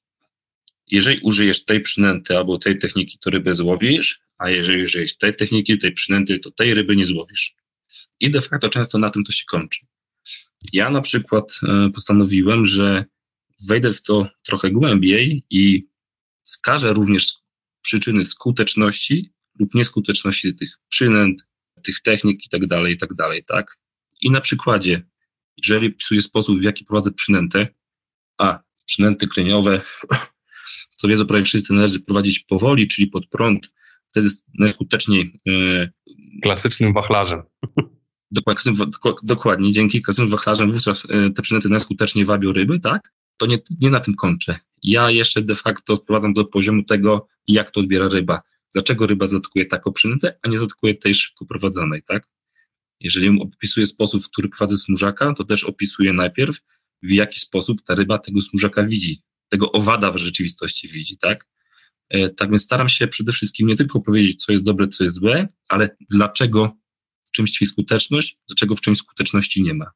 [0.86, 5.78] jeżeli użyjesz tej przynęty albo tej techniki, to rybę złowisz, a jeżeli użyjesz tej techniki,
[5.78, 7.54] tej przynęty, to tej ryby nie złowisz.
[8.20, 9.86] I de facto często na tym to się kończy.
[10.72, 11.60] Ja na przykład
[11.94, 13.04] postanowiłem, że
[13.66, 15.88] wejdę w to trochę głębiej i
[16.42, 17.32] wskażę również
[17.82, 21.46] przyczyny skuteczności lub nieskuteczności tych przynęt,
[21.82, 23.78] tych technik i tak dalej, i tak dalej, tak?
[24.20, 25.06] I na przykładzie,
[25.56, 27.68] jeżeli pisuję sposób, w jaki prowadzę przynętę,
[28.38, 29.82] a przynęty kleniowe,
[30.96, 33.70] co wiedzą prawie wszyscy, należy prowadzić powoli, czyli pod prąd,
[34.10, 34.28] wtedy
[34.58, 35.40] najskuteczniej.
[35.44, 35.92] Yy,
[36.42, 37.42] klasycznym wachlarzem.
[39.22, 43.12] Dokładnie, dzięki klasycznym wachlarzem wówczas yy, te przynęty najskuteczniej wabią ryby, tak?
[43.36, 44.58] To nie, nie na tym kończę.
[44.82, 48.42] Ja jeszcze de facto sprowadzam do poziomu tego, jak to odbiera ryba
[48.74, 52.28] dlaczego ryba zaatakuje taką przynętę, a nie zaatakuje tej szybko prowadzonej, tak?
[53.00, 56.56] Jeżeli opisuję sposób, w który prowadzę smużaka, to też opisuję najpierw,
[57.02, 61.46] w jaki sposób ta ryba tego smużaka widzi, tego owada w rzeczywistości widzi, tak?
[62.08, 65.16] E, tak więc staram się przede wszystkim nie tylko powiedzieć, co jest dobre, co jest
[65.16, 66.76] złe, ale dlaczego
[67.38, 69.90] czymś tkwi skuteczność, dlaczego w czymś skuteczności nie ma.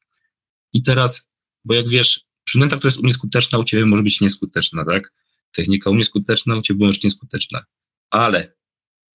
[0.73, 1.31] I teraz,
[1.65, 5.13] bo jak wiesz, przynęta, która jest u mnie skuteczna, u ciebie może być nieskuteczna, tak?
[5.53, 7.65] Technika u mnie skuteczna, u ciebie może być nieskuteczna.
[8.11, 8.55] Ale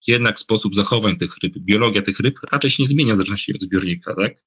[0.07, 3.61] jednak sposób zachowań tych ryb, biologia tych ryb raczej się nie zmienia w zależności od
[3.61, 4.43] zbiornika, tak?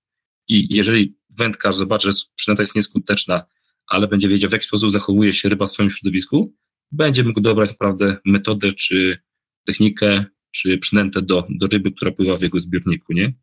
[0.49, 3.47] I jeżeli wędkarz zobaczy, że przynęta jest nieskuteczna,
[3.87, 6.55] ale będzie wiedział, w jaki sposób zachowuje się ryba w swoim środowisku,
[6.93, 9.19] będzie mógł dobrać naprawdę metodę, czy
[9.65, 13.35] technikę, czy przynętę do, do ryby, która pływa w jego zbiorniku, nie?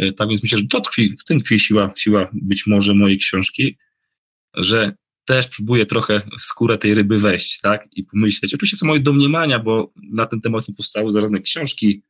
[0.00, 3.18] E, tak więc myślę, że to tkwi, w tym tkwi siła, siła być może mojej
[3.18, 3.76] książki,
[4.54, 4.92] że
[5.24, 7.88] też próbuję trochę w skórę tej ryby wejść, tak?
[7.92, 8.54] I pomyśleć.
[8.54, 12.02] Oczywiście są moje domniemania, bo na ten temat nie powstały zarazem książki.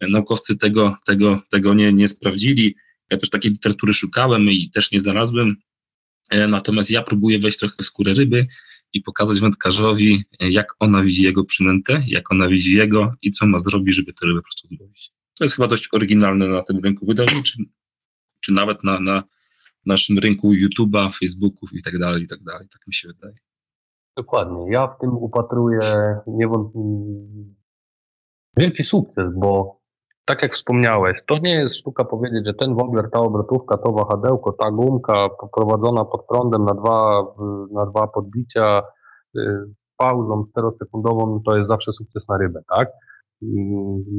[0.00, 2.76] Naukowcy tego, tego, tego nie, nie sprawdzili.
[3.10, 5.56] Ja też takiej literatury szukałem i też nie znalazłem.
[6.30, 8.46] E, natomiast ja próbuję wejść trochę w skórę ryby
[8.92, 13.46] i pokazać wędkarzowi, e, jak ona widzi jego przynętę, jak ona widzi jego i co
[13.46, 15.15] ma zrobić, żeby tę rybę po prostu złowić.
[15.38, 17.64] To jest chyba dość oryginalne na tym rynku wydawniczym,
[18.40, 19.22] czy nawet na, na,
[19.86, 22.68] naszym rynku YouTube'a, Facebooków i tak dalej, i tak dalej.
[22.72, 23.34] Tak mi się wydaje.
[24.16, 24.72] Dokładnie.
[24.72, 25.80] Ja w tym upatruję
[26.26, 26.86] niewątpliwie
[28.56, 29.80] wielki sukces, bo
[30.24, 34.52] tak jak wspomniałeś, to nie jest sztuka powiedzieć, że ten wobler, ta obrotówka, to wahadełko,
[34.52, 37.26] ta gumka poprowadzona pod prądem na dwa,
[37.72, 38.82] na dwa podbicia
[39.34, 42.88] z y, pauzą czterosekundową, to jest zawsze sukces na rybę, tak?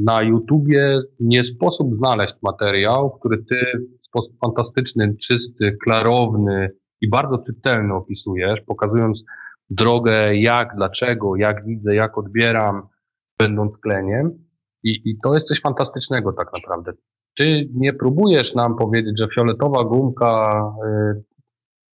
[0.04, 3.56] Na YouTubie nie sposób znaleźć materiał, który ty
[4.08, 9.24] sposób fantastyczny, czysty, klarowny i bardzo czytelny opisujesz, pokazując
[9.70, 12.82] drogę, jak, dlaczego, jak widzę, jak odbieram,
[13.38, 14.44] będąc kleniem.
[14.82, 16.92] I, I to jest coś fantastycznego tak naprawdę.
[17.38, 20.62] Ty nie próbujesz nam powiedzieć, że fioletowa gumka
[21.16, 21.24] y,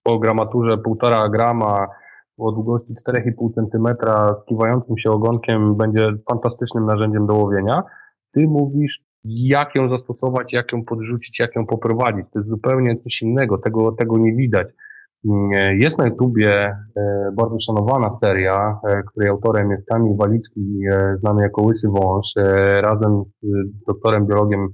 [0.03, 1.87] po gramaturze 1,5 grama
[2.43, 3.87] o długości 4,5 cm
[4.43, 7.83] z kiwającym się ogonkiem będzie fantastycznym narzędziem do łowienia.
[8.33, 12.27] Ty mówisz, jak ją zastosować, jak ją podrzucić, jak ją poprowadzić.
[12.33, 14.69] To jest zupełnie coś innego, tego, tego nie widać.
[15.79, 21.43] Jest na YouTubie e, bardzo szanowana seria, e, której autorem jest Kamil Walicki, e, znany
[21.43, 22.35] jako Łysy Wąż,
[22.81, 24.69] razem z doktorem biologiem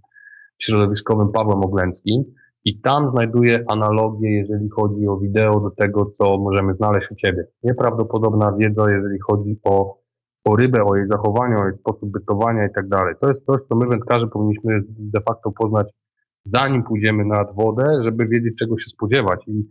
[0.58, 2.24] środowiskowym Pawłem Oglęckim.
[2.64, 7.46] I tam znajduję analogię, jeżeli chodzi o wideo, do tego, co możemy znaleźć u Ciebie.
[7.62, 9.98] Nieprawdopodobna wiedza, jeżeli chodzi o
[10.44, 13.14] o rybę, o jej zachowaniu, o jej sposób bytowania i tak dalej.
[13.20, 15.88] To jest coś, co my wędkarze powinniśmy de facto poznać
[16.44, 19.64] zanim pójdziemy nad wodę, żeby wiedzieć czego się spodziewać i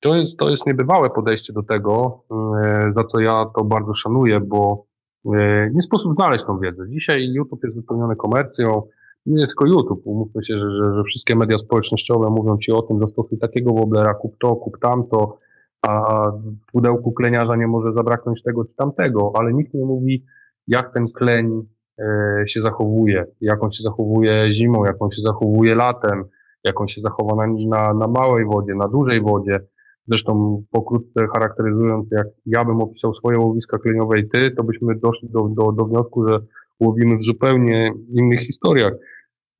[0.00, 4.40] to jest, to jest niebywałe podejście do tego, e, za co ja to bardzo szanuję,
[4.40, 4.86] bo
[5.34, 6.88] e, nie sposób znaleźć tą wiedzę.
[6.88, 8.82] Dzisiaj YouTube jest wypełniony komercją,
[9.26, 12.98] nie tylko YouTube, umówmy się, że, że, że wszystkie media społecznościowe mówią ci o tym,
[12.98, 15.38] zastosuj takiego woblera, kup to, kup tamto,
[15.82, 20.24] a w pudełku kleniarza nie może zabraknąć tego czy tamtego, ale nikt nie mówi,
[20.66, 21.62] jak ten kleń
[21.98, 26.24] e, się zachowuje, jak on się zachowuje zimą, jak on się zachowuje latem,
[26.64, 29.60] jak on się zachowa na, na, na małej wodzie, na dużej wodzie.
[30.08, 35.28] Zresztą pokrótce charakteryzując, jak ja bym opisał swoje łowiska kleniowe i ty, to byśmy doszli
[35.28, 36.38] do, do, do wniosku, że
[36.80, 38.92] łowimy w zupełnie innych historiach.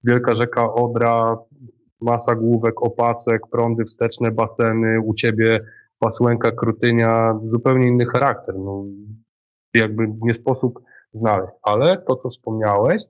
[0.04, 1.36] Wielka rzeka Odra,
[2.00, 5.60] masa główek, opasek, prądy wsteczne, baseny, u ciebie
[5.98, 8.54] pasłęka, krutynia, zupełnie inny charakter.
[8.58, 8.84] No,
[9.74, 10.80] jakby nie sposób
[11.12, 11.52] znaleźć.
[11.62, 13.02] Ale to, co wspomniałeś,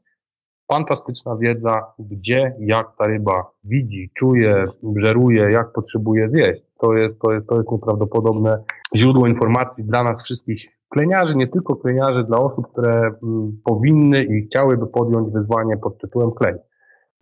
[0.72, 6.62] fantastyczna wiedza, gdzie, jak ta ryba widzi, czuje, brzeruje, jak potrzebuje zjeść.
[6.78, 8.64] To jest, to jest, to jest nieprawdopodobne
[8.96, 14.42] źródło informacji dla nas wszystkich kleniarzy, nie tylko kleniarzy, dla osób, które mm, powinny i
[14.42, 16.54] chciałyby podjąć wyzwanie pod tytułem klej.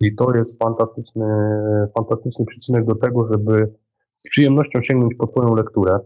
[0.03, 1.25] I to jest fantastyczny,
[1.95, 3.73] fantastyczny przyczynek do tego, żeby
[4.27, 5.99] z przyjemnością sięgnąć po Twoją lekturę.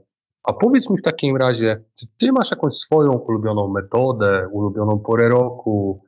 [0.44, 5.30] A powiedz mi w takim razie, czy Ty masz jakąś swoją ulubioną metodę, ulubioną porę
[5.30, 6.04] roku,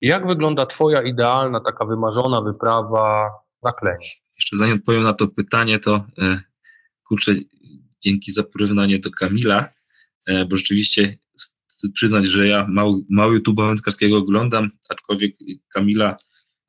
[0.00, 3.30] jak wygląda Twoja idealna, taka wymarzona wyprawa
[3.62, 3.98] na kleń?
[4.38, 6.40] Jeszcze zanim odpowiem na to pytanie, to e,
[7.08, 7.32] kurczę,
[8.04, 9.68] dzięki za porównanie do Kamila,
[10.26, 11.14] e, bo rzeczywiście
[11.94, 15.36] przyznać, że ja mało, mało YouTube'a wędkarskiego oglądam, aczkolwiek
[15.74, 16.16] Kamila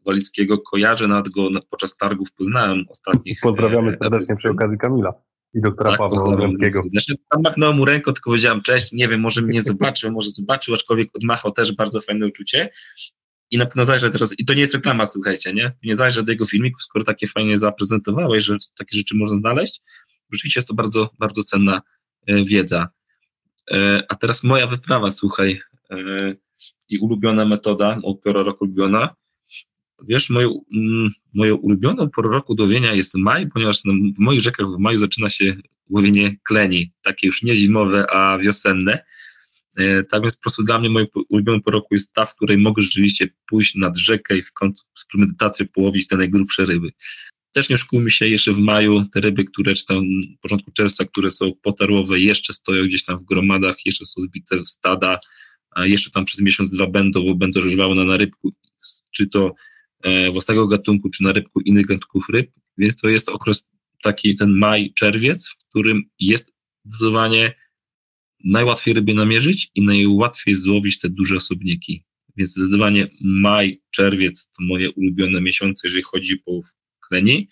[0.08, 3.40] Walickiego kojarzę, nawet go podczas targów poznałem ostatnich.
[3.42, 5.14] Pozdrawiamy e, serdecznie przy okazji Kamila
[5.54, 6.84] i doktora tak, Pawła Walickiego.
[6.92, 10.74] Znaczy, tam machnąłem mu ręką, tylko powiedziałem cześć, nie wiem, może mnie zobaczył, może zobaczył,
[10.74, 12.70] aczkolwiek odmachał też bardzo fajne uczucie.
[13.52, 15.72] I na pewno zajrzę teraz, i to nie jest reklama, słuchajcie, nie?
[15.84, 19.82] Nie zajrzę do jego filmików, skoro takie fajnie zaprezentowałeś, że takie rzeczy można znaleźć.
[20.34, 21.82] Rzeczywiście jest to bardzo, bardzo cenna
[22.28, 22.88] e, wiedza.
[23.72, 25.62] E, a teraz moja wyprawa, słuchaj,
[26.90, 29.16] i ulubiona metoda, pora roku ulubiona.
[30.04, 33.82] Wiesz, moją, mm, moją ulubioną porą roku do łowienia jest maj, ponieważ
[34.16, 35.56] w moich rzekach w maju zaczyna się
[35.90, 39.04] łowienie kleni, takie już nie zimowe, a wiosenne.
[39.78, 42.58] E, tak więc po prostu dla mnie moją ulubioną porą roku jest ta, w której
[42.58, 46.92] mogę rzeczywiście pójść nad rzekę i w końcu z premedytacją połowić te najgrubsze ryby.
[47.52, 50.04] Też nie oszukujmy się, jeszcze w maju te ryby, które czy tam
[50.38, 54.58] w początku czerwca, które są potarłowe, jeszcze stoją gdzieś tam w gromadach, jeszcze są zbite
[54.58, 55.20] w stada,
[55.72, 58.54] a jeszcze tam przez miesiąc, dwa będą, bo będą żywały na narybku,
[59.12, 59.56] czy to
[60.32, 63.68] własnego gatunku, czy na rybku innych gatunków ryb, więc to jest okres
[64.04, 66.54] taki ten maj, czerwiec, w którym jest
[66.86, 67.54] zdecydowanie
[68.44, 72.04] najłatwiej rybie namierzyć i najłatwiej złowić te duże osobniki.
[72.38, 76.74] Więc zdecydowanie maj, czerwiec to moje ulubione miesiące, jeżeli chodzi o połów
[77.08, 77.50] kleni.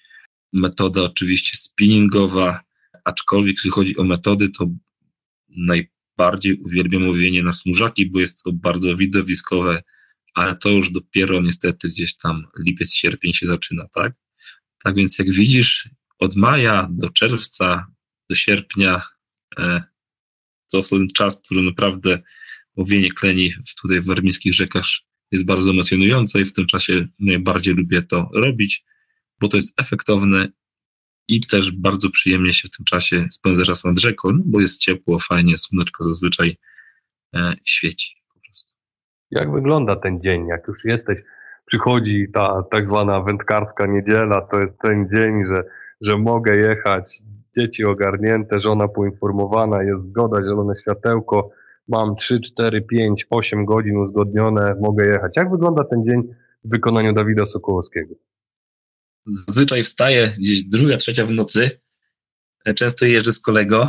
[0.54, 2.62] Metoda oczywiście spinningowa,
[3.06, 4.70] aczkolwiek jeśli chodzi o metody, to
[5.50, 9.84] najbardziej uwielbiam łowienie na smużaki, bo jest to bardzo widowiskowe,
[10.36, 14.14] ale to już dopiero niestety gdzieś tam lipiec, sierpień się zaczyna, tak?
[14.84, 17.88] Tak więc jak widzisz, od maja do czerwca,
[18.30, 19.02] do sierpnia
[19.58, 19.84] e,
[20.72, 22.20] to jest czas, który naprawdę
[22.76, 24.86] łowienie kleni tutaj w warmińskich rzekach
[25.32, 28.84] jest bardzo emocjonujące i w tym czasie najbardziej lubię to robić,
[29.40, 30.48] bo to jest efektowne
[31.28, 35.20] i też bardzo przyjemnie się w tym czasie spędza czas nad rzeką, bo jest ciepło,
[35.20, 36.58] fajnie, słoneczko zazwyczaj
[37.36, 38.25] e, świeci.
[39.32, 41.20] Jak wygląda ten dzień, jak już jesteś,
[41.66, 45.64] przychodzi ta tak zwana wędkarska niedziela, to jest ten dzień, że,
[46.02, 47.24] że mogę jechać
[47.58, 51.50] dzieci ogarnięte, żona poinformowana, jest zgoda, zielone światełko,
[51.88, 55.38] mam 3, 4, 5, 8 godzin uzgodnione, mogę jechać.
[55.38, 56.24] Jak wygląda ten dzień
[56.64, 58.16] w wykonaniu Dawida Sokołowskiego?
[59.26, 61.70] Zazwyczaj wstaję gdzieś druga, trzecia w nocy.
[62.76, 63.88] Często jeżdżę z kolego,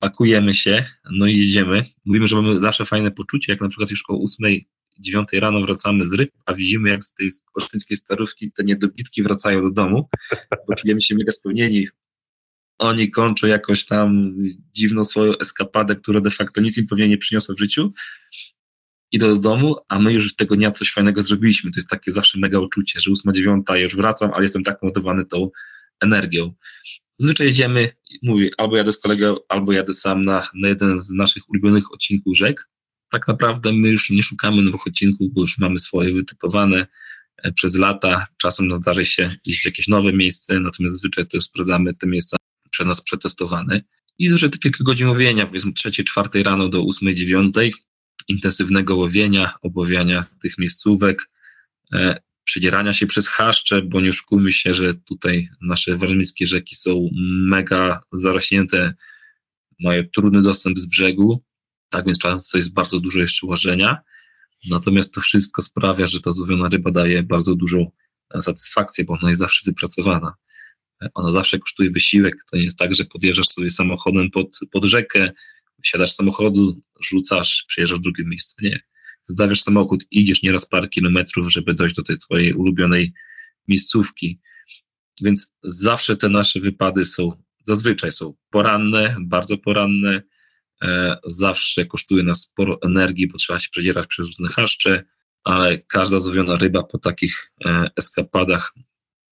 [0.00, 1.82] pakujemy się, no i jedziemy.
[2.04, 4.60] Mówimy, że mamy zawsze fajne poczucie, jak na przykład już o 8,
[4.98, 9.62] 9 rano wracamy z ryb, a widzimy jak z tej ortyńskiej starówki te niedobitki wracają
[9.62, 10.08] do domu,
[10.68, 11.88] bo czujemy się mega spełnieni,
[12.78, 14.34] oni kończą jakoś tam
[14.72, 17.92] dziwną swoją eskapadę, która de facto nic im pewnie nie przyniosła w życiu,
[19.12, 21.70] idą do domu, a my już tego dnia coś fajnego zrobiliśmy.
[21.70, 24.82] To jest takie zawsze mega uczucie, że ósma, dziewiąta, ja już wracam, ale jestem tak
[24.82, 25.50] motywowany tą
[26.00, 26.54] energią.
[27.18, 27.92] Zazwyczaj jedziemy,
[28.22, 32.36] mówię, albo jadę z kolegą, albo jadę sam na, na jeden z naszych ulubionych odcinków
[32.36, 32.68] rzek.
[33.10, 36.86] Tak naprawdę my już nie szukamy nowych odcinków, bo już mamy swoje wytypowane
[37.36, 38.26] e, przez lata.
[38.36, 42.06] Czasem nam zdarzy się iść w jakieś nowe miejsce, natomiast zazwyczaj to już sprawdzamy te
[42.06, 42.36] miejsca
[42.70, 43.84] przez nas przetestowany.
[44.18, 47.74] I zazwyczaj to kilka godzin łowienia, powiedzmy trzeciej, czwartej rano do ósmej, dziewiątej,
[48.28, 51.30] intensywnego łowienia, obławiania tych miejscówek,
[51.92, 52.20] e,
[52.50, 57.08] przedzierania się przez chaszcze, bo nie oszukujmy się, że tutaj nasze warmińskie rzeki są
[57.46, 58.94] mega zarośnięte,
[59.80, 61.44] mają trudny dostęp z brzegu,
[61.90, 63.98] tak więc często jest bardzo dużo jeszcze łożenia.
[64.70, 67.90] Natomiast to wszystko sprawia, że ta złowiona ryba daje bardzo dużą
[68.40, 70.34] satysfakcję, bo ona jest zawsze wypracowana.
[71.14, 72.34] Ona zawsze kosztuje wysiłek.
[72.50, 75.32] To nie jest tak, że podjeżdżasz sobie samochodem pod, pod rzekę,
[75.82, 78.54] wsiadasz z samochodu, rzucasz, przyjeżdżasz w drugie miejsce.
[78.62, 78.80] Nie.
[79.30, 83.12] Zdawiasz samochód, idziesz nieraz parę kilometrów, żeby dojść do tej twojej ulubionej
[83.68, 84.40] miejscówki.
[85.22, 90.22] Więc zawsze te nasze wypady są, zazwyczaj są poranne, bardzo poranne,
[90.82, 95.04] e, zawsze kosztuje nas sporo energii, bo trzeba się przedzierać przez różne chaszcze,
[95.44, 98.72] ale każda złowiona ryba po takich e, eskapadach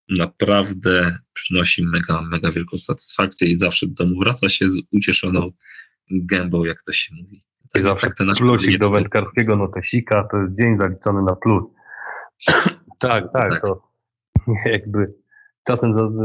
[0.09, 5.53] naprawdę przynosi mega, mega wielką satysfakcję i zawsze do domu wraca się z ucieszoną
[6.11, 7.48] gębą, jak to się mówi.
[7.73, 11.65] Tak zawsze tak ten plusik do wędkarskiego notesika to jest dzień zaliczony na plus.
[12.47, 13.83] tak, tak, tak, to
[14.73, 15.15] jakby
[15.65, 15.95] czasem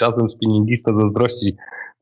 [0.00, 1.56] czasem spinningista zazdrości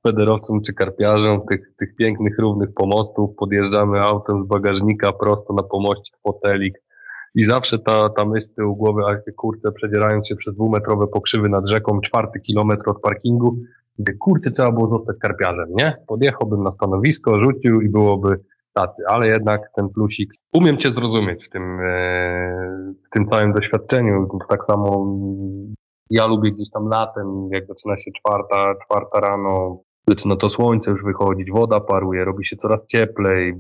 [0.07, 3.37] federowcom czy karpiarzom tych, tych pięknych, równych pomostów.
[3.37, 6.75] Podjeżdżamy autem z bagażnika prosto na pomoście fotelik
[7.35, 11.49] i zawsze ta, ta myśl z tyłu głowy, a kurczę, przedzierając się przez dwumetrowe pokrzywy
[11.49, 13.57] nad rzeką, czwarty kilometr od parkingu,
[13.99, 15.97] gdy kurczę trzeba było zostać karpiarzem, nie?
[16.07, 18.41] Podjechałbym na stanowisko, rzucił i byłoby
[18.73, 24.29] tacy, ale jednak ten plusik, umiem Cię zrozumieć w tym, e, w tym całym doświadczeniu,
[24.49, 25.17] tak samo
[26.11, 29.79] ja lubię gdzieś tam latem, jak zaczyna się czwarta, czwarta rano,
[30.09, 33.55] zaczyna to słońce już wychodzić, woda paruje, robi się coraz cieplej,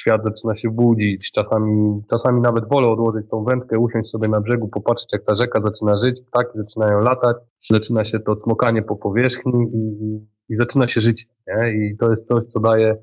[0.00, 4.68] świat zaczyna się budzić, czasami, czasami nawet wolę odłożyć tą wędkę, usiąść sobie na brzegu,
[4.68, 7.36] popatrzeć jak ta rzeka zaczyna żyć, ptaki zaczynają latać,
[7.70, 10.16] zaczyna się to smokanie po powierzchni i,
[10.48, 11.72] i zaczyna się żyć, nie?
[11.72, 12.96] I to jest coś, co daje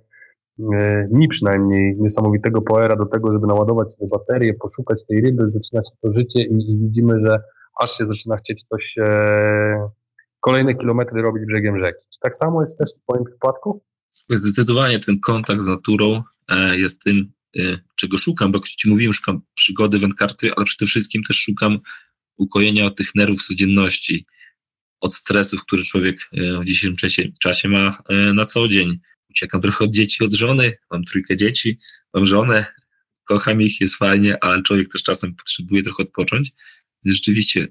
[0.73, 5.83] e, mi przynajmniej niesamowitego poera do tego, żeby naładować sobie baterię, poszukać tej ryby, zaczyna
[5.83, 7.39] się to życie i, i widzimy, że
[7.79, 9.89] aż się zaczyna chcieć coś e,
[10.39, 12.05] kolejne kilometry robić brzegiem rzeki.
[12.13, 13.81] Czy tak samo jest też w Twoim przypadku?
[14.29, 19.13] Zdecydowanie ten kontakt z naturą e, jest tym, e, czego szukam, bo jak Ci mówiłem,
[19.13, 21.79] szukam przygody wędkarty, ale przede wszystkim też szukam
[22.37, 24.25] ukojenia od tych nerwów codzienności,
[24.99, 28.03] od stresów, które człowiek e, w dzisiejszym czasie, czasie ma
[28.33, 28.99] na co dzień.
[29.29, 31.79] Uciekam trochę od dzieci, od żony, mam trójkę dzieci,
[32.13, 32.65] mam żonę,
[33.23, 36.51] kocham ich, jest fajnie, ale człowiek też czasem potrzebuje trochę odpocząć.
[37.05, 37.67] Rzeczywiście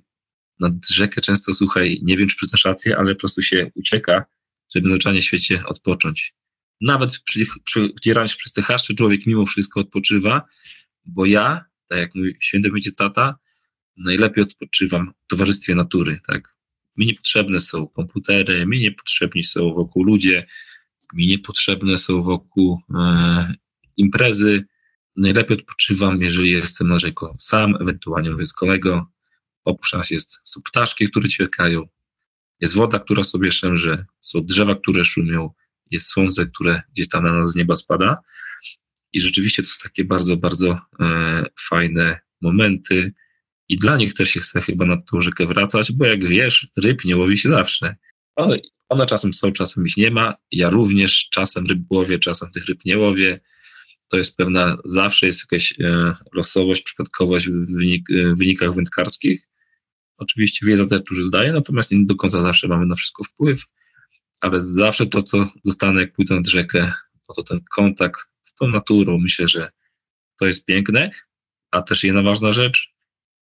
[0.60, 4.24] nad rzekę często, słuchaj, nie wiem, czy przyznasz rację, ale po prostu się ucieka,
[4.74, 6.34] żeby na świecie odpocząć.
[6.80, 10.42] Nawet przy, przy, się przez te haszcze człowiek mimo wszystko odpoczywa,
[11.04, 13.38] bo ja, tak jak mówi święty będzie tata,
[13.96, 16.56] najlepiej odpoczywam w towarzystwie natury, tak.
[16.96, 20.46] Mi niepotrzebne są komputery, mi niepotrzebni są wokół ludzie,
[21.14, 23.54] mi niepotrzebne są wokół e,
[23.96, 24.64] imprezy.
[25.16, 29.12] Najlepiej odpoczywam, jeżeli jestem na rzeką sam, ewentualnie mówię z kolego.
[29.64, 31.88] Oprócz nas jest, są ptaszki, które ćwierkają,
[32.60, 35.50] jest woda, która sobie szemrze, są drzewa, które szumią,
[35.90, 38.22] jest słońce, które gdzieś tam na nas z nieba spada.
[39.12, 43.12] I rzeczywiście to są takie bardzo, bardzo e, fajne momenty.
[43.68, 47.04] I dla nich też się chce chyba na tą rzekę wracać, bo jak wiesz, ryb
[47.04, 47.96] nie łowi się zawsze.
[48.36, 48.56] One,
[48.88, 50.34] one czasem są, czasem ich nie ma.
[50.50, 53.40] Ja również czasem ryb łowię, czasem tych ryb nie łowię.
[54.08, 59.48] To jest pewna, zawsze jest jakaś e, losowość, przypadkowość w, wynik, e, wynikach wędkarskich.
[60.16, 63.64] Oczywiście wiedza też dużo daje, natomiast nie do końca zawsze mamy na wszystko wpływ,
[64.40, 66.92] ale zawsze to, co zostanę, jak pójdę nad rzekę,
[67.26, 69.70] to, to ten kontakt z tą naturą, myślę, że
[70.38, 71.10] to jest piękne,
[71.70, 72.94] a też jedna ważna rzecz,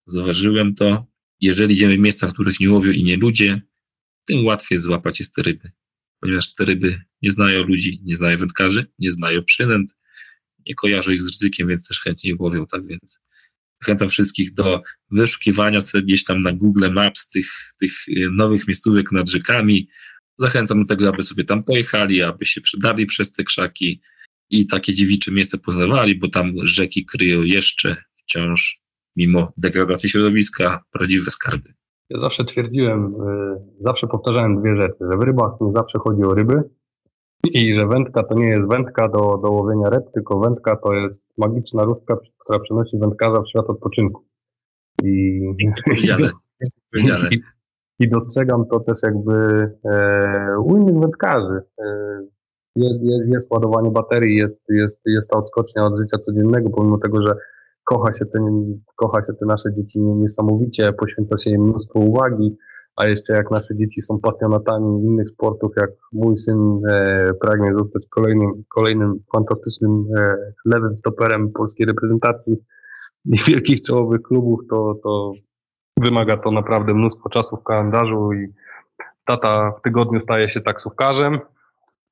[0.06, 1.06] zauważyłem to,
[1.40, 3.62] jeżeli idziemy w miejsca, w których nie łowią i nie ludzie,
[4.24, 5.72] tym łatwiej złapać jest te ryby,
[6.20, 9.96] ponieważ te ryby nie znają ludzi, nie znają wędkarzy, nie znają przynęt,
[10.66, 13.20] nie kojarzą ich z ryzykiem, więc też chętnie łowią, tak więc
[13.84, 17.46] Zachęcam wszystkich do wyszukiwania sobie gdzieś tam na Google Maps tych,
[17.80, 19.88] tych y, nowych miejscówek nad rzekami.
[20.38, 24.00] Zachęcam do tego, aby sobie tam pojechali, aby się przedarli przez te krzaki
[24.50, 28.80] i takie dziewicze miejsce poznawali, bo tam rzeki kryją jeszcze wciąż,
[29.16, 31.74] mimo degradacji środowiska, prawdziwe skarby.
[32.10, 33.12] Ja zawsze twierdziłem, y,
[33.80, 36.62] zawsze powtarzałem dwie rzeczy, że w rybach nie zawsze chodzi o ryby,
[37.52, 41.22] i że wędka to nie jest wędka do, do łowienia ryb, tylko wędka to jest
[41.38, 44.24] magiczna różdżka, która przenosi wędkarza w świat odpoczynku.
[45.02, 45.40] I,
[47.32, 47.40] i,
[47.98, 49.34] i dostrzegam to też jakby
[49.84, 51.60] e, u innych wędkarzy.
[51.78, 51.84] E,
[52.76, 57.22] jest, jest, jest ładowanie baterii, jest, jest, jest ta odskocznia od życia codziennego, pomimo tego,
[57.22, 57.34] że
[57.84, 58.38] kocha się te,
[58.96, 62.56] kocha się te nasze dzieci niesamowicie, poświęca się im mnóstwo uwagi,
[62.96, 68.06] a jeszcze jak nasze dzieci są pasjonatami innych sportów, jak mój syn e, pragnie zostać
[68.10, 72.56] kolejnym, kolejnym fantastycznym e, lewym stoperem polskiej reprezentacji,
[73.24, 75.32] i wielkich czołowych klubów, to, to
[76.00, 78.46] wymaga to naprawdę mnóstwo czasu w kalendarzu i
[79.24, 81.40] tata w tygodniu staje się taksówkarzem,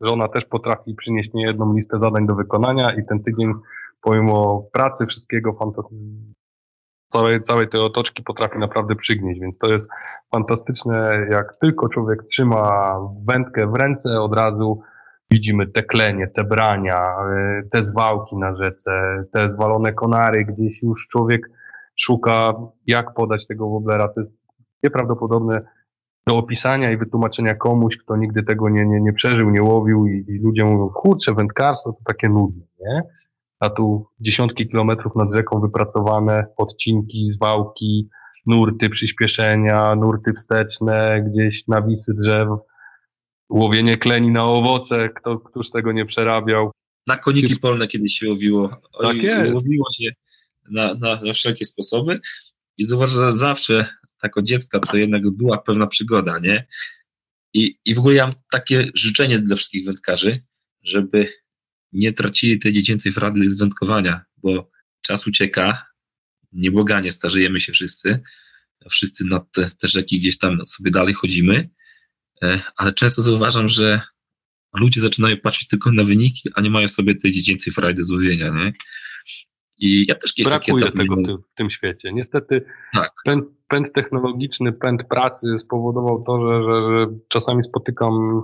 [0.00, 3.52] żona też potrafi przynieść niejedną listę zadań do wykonania i ten tydzień
[4.02, 5.52] pomimo pracy, wszystkiego,
[7.12, 9.90] całej, całej tej otoczki potrafi naprawdę przygnieść, więc to jest
[10.30, 12.96] fantastyczne, jak tylko człowiek trzyma
[13.28, 14.82] wędkę w ręce, od razu
[15.30, 17.14] widzimy te klenie, te brania,
[17.60, 21.50] y, te zwałki na rzece, te zwalone konary, gdzieś już człowiek
[21.96, 22.54] szuka,
[22.86, 24.08] jak podać tego woblera.
[24.08, 24.32] To jest
[24.82, 25.62] nieprawdopodobne
[26.26, 30.24] do opisania i wytłumaczenia komuś, kto nigdy tego nie, nie, nie przeżył, nie łowił i,
[30.28, 33.02] i ludzie mówią, kurczę, wędkarstwo to takie nudne, nie?
[33.62, 38.08] A tu dziesiątki kilometrów nad rzeką wypracowane, odcinki, zwałki,
[38.46, 42.48] nurty przyspieszenia, nurty wsteczne, gdzieś nawisy drzew,
[43.50, 46.70] łowienie kleni na owoce, kto, któż tego nie przerabiał.
[47.06, 48.80] Na koniki polne kiedyś się łowiło.
[49.02, 49.54] Tak jest.
[49.54, 50.10] Łowiło się
[50.70, 52.20] na, na, na wszelkie sposoby
[52.78, 53.86] i zauważ, że zawsze
[54.22, 56.66] jako dziecka to jednak była pewna przygoda, nie?
[57.54, 60.40] I, I w ogóle ja mam takie życzenie dla wszystkich wędkarzy,
[60.82, 61.28] żeby
[61.92, 64.70] nie tracili tej dziecięcej frady z wędkowania, bo
[65.02, 65.86] czas ucieka,
[66.52, 68.20] niebłaganie starzejemy się wszyscy,
[68.90, 71.70] wszyscy na te, te rzeki gdzieś tam sobie dalej chodzimy,
[72.42, 74.00] e, ale często zauważam, że
[74.74, 78.48] ludzie zaczynają patrzeć tylko na wyniki, a nie mają sobie tej dziecięcej frajdy z łowienia,
[78.48, 78.72] nie?
[79.78, 82.12] I ja też kiedyś Brakuje takie tego w, w tym świecie.
[82.12, 83.12] Niestety tak.
[83.24, 88.42] pęd, pęd technologiczny, pęd pracy spowodował to, że, że, że czasami spotykam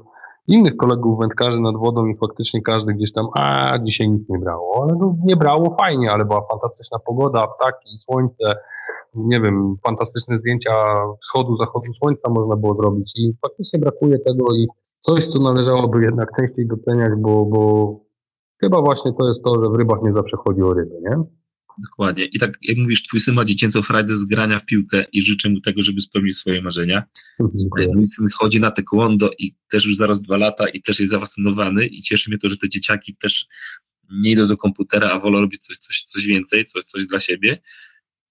[0.48, 4.82] innych kolegów wędkarzy nad wodą i faktycznie każdy gdzieś tam, a dzisiaj nic nie brało,
[4.82, 8.54] ale no, nie brało fajnie, ale była fantastyczna pogoda, ptaki, słońce,
[9.14, 10.70] nie wiem, fantastyczne zdjęcia
[11.22, 14.66] wschodu, zachodu słońca można było zrobić i faktycznie brakuje tego i
[15.00, 17.92] coś, co należałoby jednak częściej doceniać, bo, bo
[18.60, 21.37] chyba właśnie to jest to, że w rybach nie zawsze chodzi o ryby, nie?
[21.78, 22.24] Dokładnie.
[22.24, 25.50] I tak jak mówisz, twój syn ma dziecięcą frajdę z grania w piłkę i życzę
[25.50, 27.02] mu tego, żeby spełnił swoje marzenia.
[27.54, 27.88] Dziękuję.
[27.94, 31.86] Mój syn chodzi na taekwondo i też już zaraz dwa lata i też jest zafascynowany
[31.86, 33.46] i cieszy mnie to, że te dzieciaki też
[34.10, 37.60] nie idą do komputera, a wolą robić coś, coś, coś więcej, coś, coś dla siebie.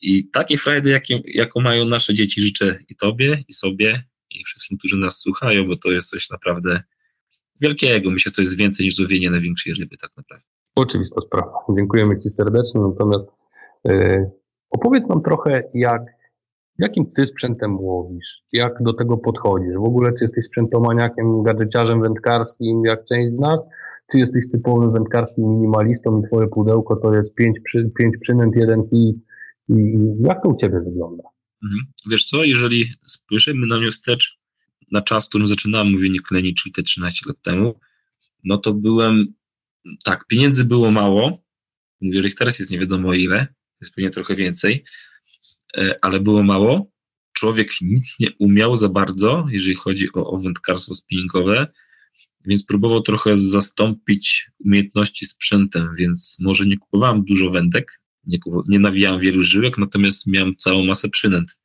[0.01, 4.77] I takie frajdy, jakie, jaką mają nasze dzieci, życzę i tobie, i sobie, i wszystkim,
[4.77, 6.83] którzy nas słuchają, bo to jest coś naprawdę
[7.61, 8.11] wielkiego.
[8.11, 10.56] Myślę, że to jest więcej niż złowienie największej ryby, tak naprawdę.
[10.77, 11.53] Oczywista sprawa.
[11.77, 12.81] Dziękujemy Ci serdecznie.
[12.81, 13.27] Natomiast
[13.83, 14.31] yy,
[14.69, 16.01] opowiedz nam trochę, jak,
[16.79, 19.75] jakim Ty sprzętem łowisz, jak do tego podchodzisz.
[19.75, 23.61] W ogóle, czy jesteś sprzętomaniakiem, gadżeciarzem wędkarskim, jak część z nas,
[24.11, 28.83] czy jesteś typowym wędkarskim minimalistą i Twoje pudełko to jest pięć, przy, pięć przynęt, jeden.
[28.91, 29.13] I,
[29.69, 31.23] I jak to u Ciebie wygląda?
[31.63, 31.81] Mhm.
[32.11, 34.39] Wiesz co, jeżeli spojrzymy na nią wstecz,
[34.91, 37.79] na czas, w którym zaczynałem mówienie kleni, czyli te 13 lat temu,
[38.43, 39.33] no to byłem
[40.03, 41.43] tak, pieniędzy było mało.
[42.01, 43.47] Mówię, że ich teraz jest nie wiadomo ile,
[43.81, 44.85] jest pewnie trochę więcej,
[45.77, 46.91] e, ale było mało.
[47.33, 51.67] Człowiek nic nie umiał za bardzo, jeżeli chodzi o, o wędkarstwo spinningowe,
[52.45, 59.19] więc próbował trochę zastąpić umiejętności sprzętem, więc może nie kupowałem dużo wędek, nie, nie nawijałem
[59.19, 61.59] wielu żyłek, natomiast miałem całą masę przynęt.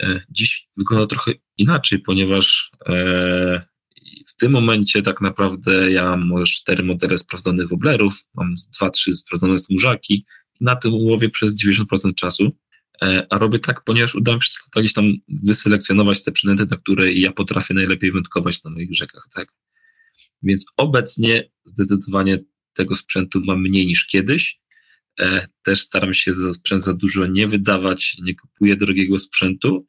[0.00, 3.66] E, dziś wygląda trochę inaczej, ponieważ e,
[4.26, 9.12] w tym momencie tak naprawdę ja mam może cztery modele sprawdzonych woblerów, mam dwa, trzy
[9.12, 10.26] sprawdzone smużaki.
[10.60, 12.56] Na tym łowię przez 90% czasu.
[13.02, 17.12] E, a robię tak, ponieważ udało mi się gdzieś tam wyselekcjonować te przynęty, na które
[17.12, 19.48] ja potrafię najlepiej wędkować na moich rzekach, tak.
[20.42, 22.38] Więc obecnie zdecydowanie
[22.74, 24.60] tego sprzętu mam mniej niż kiedyś.
[25.20, 29.86] E, też staram się za sprzęt za dużo nie wydawać, nie kupuję drogiego sprzętu,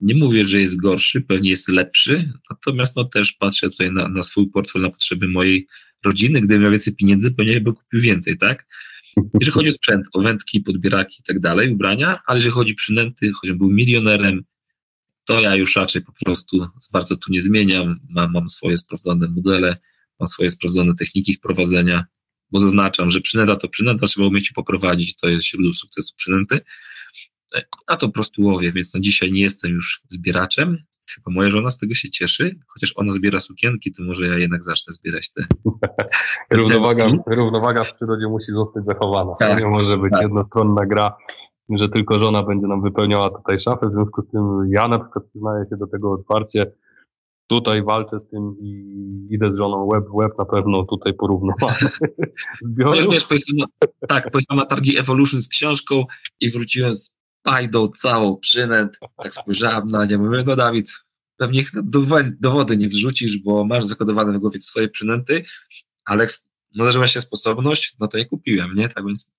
[0.00, 4.22] nie mówię, że jest gorszy, pewnie jest lepszy, natomiast no też patrzę tutaj na, na
[4.22, 5.66] swój portfel, na potrzeby mojej
[6.04, 6.40] rodziny.
[6.40, 8.66] Gdybym miał więcej pieniędzy, pewnie bym kupił więcej, tak?
[9.16, 12.76] Jeżeli chodzi o sprzęt, o wędki, podbieraki i tak dalej, ubrania, ale jeżeli chodzi o
[12.76, 14.44] przynęty, choćbym był milionerem,
[15.24, 18.00] to ja już raczej po prostu bardzo tu nie zmieniam.
[18.08, 19.76] Mam, mam swoje sprawdzone modele,
[20.20, 22.04] mam swoje sprawdzone techniki ich prowadzenia,
[22.50, 26.60] bo zaznaczam, że przynęta to przynęta, trzeba umieć poprowadzić, to jest źródło sukcesu przynęty.
[27.86, 30.78] A to po prostu łowię, więc na dzisiaj nie jestem już zbieraczem.
[31.14, 34.64] Chyba moja żona z tego się cieszy, chociaż ona zbiera sukienki, to może ja jednak
[34.64, 35.44] zacznę zbierać te.
[36.56, 39.34] równowaga, równowaga w przyrodzie musi zostać zachowana.
[39.38, 40.22] Tak, nie może być tak.
[40.22, 41.16] jednostronna gra,
[41.70, 43.88] że tylko żona będzie nam wypełniała tutaj szafę.
[43.88, 46.72] W związku z tym ja na przykład przyznaję się do tego otwarcie.
[47.46, 51.90] Tutaj walczę z tym i idę z żoną web w web na pewno tutaj porównywamy.
[52.62, 53.12] Zbiorów.
[53.12, 53.68] Wiesz, pojechałem,
[54.08, 56.04] tak, pojechałem na targi Evolution z książką
[56.40, 57.10] i wróciłem z
[57.42, 58.98] pajdą całą przynęt.
[59.22, 60.94] Tak spojrzałem na nie, mówię, no Dawid,
[61.36, 62.00] pewnie ich do,
[62.40, 65.44] do wody nie wrzucisz, bo masz zakodowane w głowie swoje przynęty,
[66.04, 66.26] ale
[66.74, 68.88] należyła się sposobność, no to je kupiłem, nie?
[68.88, 69.32] Tak więc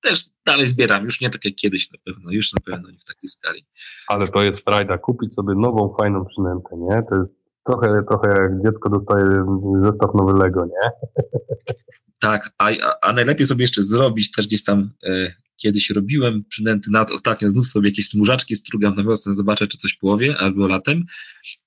[0.00, 3.04] też dalej zbieram, już nie tak jak kiedyś na pewno, już na pewno nie w
[3.04, 3.66] takiej skali.
[4.08, 7.02] Ale to jest frajda, kupić sobie nową, fajną przynętę, nie?
[7.10, 7.32] To jest
[7.66, 9.46] trochę, trochę jak dziecko dostaje
[9.82, 10.90] zestaw nowy Lego, nie?
[12.20, 12.68] Tak, a,
[13.02, 17.66] a najlepiej sobie jeszcze zrobić, też gdzieś tam e, kiedyś robiłem przynęty, nawet ostatnio znów
[17.66, 21.04] sobie jakieś smużaczki strugam na wiosnę, zobaczę, czy coś połowie, albo latem.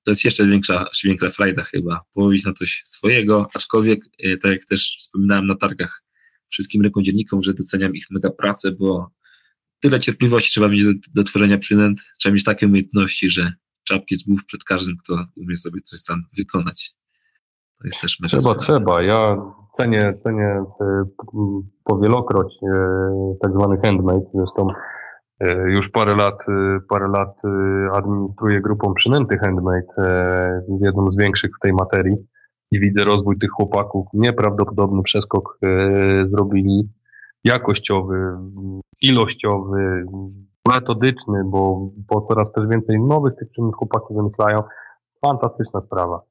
[0.04, 4.66] To jest jeszcze większa, większa frajda chyba, połowić na coś swojego, aczkolwiek, e, tak jak
[4.66, 6.04] też wspominałem na targach
[6.50, 9.12] wszystkim rękodzielnikom, że doceniam ich mega pracę, bo
[9.80, 13.54] tyle cierpliwości trzeba mieć do, do tworzenia przynęt, trzeba mieć takie umiejętności, że
[13.90, 16.94] czapki z głów przed każdym, kto umie sobie coś sam wykonać.
[17.80, 18.60] To jest też Trzeba, sprawa.
[18.60, 19.02] trzeba.
[19.02, 19.38] Ja
[19.72, 21.04] cenię, cenię e,
[21.84, 22.76] powielokroć e,
[23.42, 24.26] tak zwany handmade.
[24.34, 24.68] Zresztą
[25.40, 26.38] e, już parę lat,
[26.90, 27.36] parę lat
[27.94, 29.88] administruję grupą przynęty handmade,
[30.82, 32.16] jedną z większych w tej materii
[32.72, 34.08] i widzę rozwój tych chłopaków.
[34.14, 35.60] Nieprawdopodobny przeskok
[36.26, 36.90] zrobili
[37.44, 38.38] jakościowy,
[39.02, 40.06] ilościowy,
[40.74, 44.64] metodyczny, bo, bo coraz też więcej nowych tych czynów chłopaki wymyślają.
[45.22, 46.22] Fantastyczna sprawa.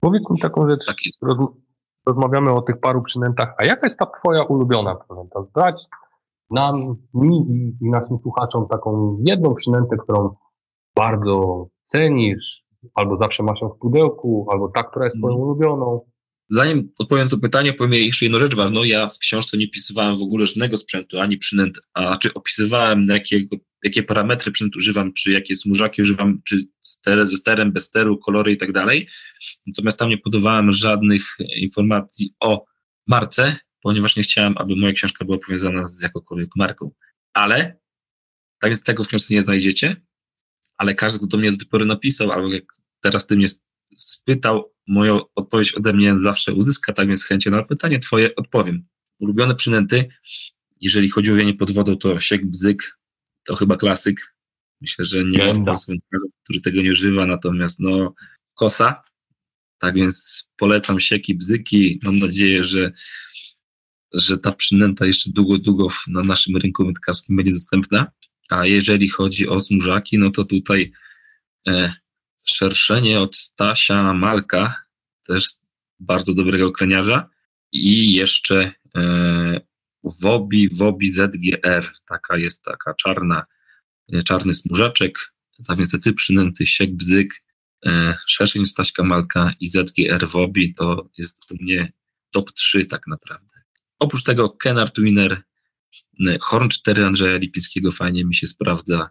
[0.00, 0.86] Powiedz mi taką rzecz.
[0.86, 1.22] Tak jest.
[1.22, 1.36] Roz,
[2.06, 3.54] rozmawiamy o tych paru przynętach.
[3.58, 5.42] A jaka jest ta twoja ulubiona przynęta?
[5.42, 5.86] Zdać
[6.50, 10.34] nam, mi i, i naszym słuchaczom taką jedną przynętę, którą
[10.96, 12.64] bardzo cenisz,
[12.94, 15.46] albo zawsze masz ją w pudełku, albo ta, która jest twoją mm.
[15.46, 16.00] ulubioną.
[16.52, 18.84] Zanim odpowiem na to pytanie, powiem jeszcze jedną rzecz ważną.
[18.84, 23.56] Ja w książce nie pisywałem w ogóle żadnego sprzętu, ani przynęt, a czy opisywałem, jakiego,
[23.84, 28.52] jakie parametry przynęt używam, czy jakie smużaki używam, czy ster, ze sterem, bez steru, kolory
[28.52, 29.08] i tak dalej.
[29.66, 32.64] Natomiast tam nie podawałem żadnych informacji o
[33.06, 36.90] marce, ponieważ nie chciałem, aby moja książka była powiązana z jakąkolwiek marką.
[37.32, 37.80] Ale,
[38.60, 39.96] tak więc tego w książce nie znajdziecie,
[40.76, 42.64] ale każdy, kto do mnie do tej pory napisał, albo jak
[43.00, 43.46] teraz ty mnie
[43.96, 48.86] spytał, moją odpowiedź ode mnie zawsze uzyska, tak więc chęcią na pytanie twoje odpowiem.
[49.18, 50.08] Ulubione przynęty,
[50.80, 52.98] jeżeli chodzi o wienie pod wodą, to siek bzyk,
[53.44, 54.34] to chyba klasyk.
[54.80, 55.92] Myślę, że nie ma w Polsce
[56.44, 58.14] który tego nie używa, natomiast no
[58.54, 59.02] kosa.
[59.78, 62.00] Tak więc polecam sieki, bzyki.
[62.02, 62.92] Mam nadzieję, że,
[64.14, 68.10] że ta przynęta jeszcze długo, długo na naszym rynku wędkarskim będzie dostępna.
[68.48, 70.92] A jeżeli chodzi o zmurzaki, no to tutaj
[71.68, 71.92] e,
[72.44, 74.74] szerszenie od Stasia Malka,
[75.26, 75.44] też
[76.00, 77.28] bardzo dobrego kleniarza
[77.72, 79.60] i jeszcze e,
[80.04, 83.46] Wobi, Wobi ZGR, taka jest taka czarna,
[84.12, 85.18] e, czarny smurzaczek,
[85.78, 87.42] więc te typ przynęty, siek, bzyk,
[87.86, 91.92] e, szerszeń Staśka Malka i ZGR Wobi to jest u mnie
[92.30, 93.54] top 3 tak naprawdę.
[93.98, 95.42] Oprócz tego Kenard Winner,
[96.40, 99.10] Horn 4 Andrzeja Lipińskiego fajnie mi się sprawdza,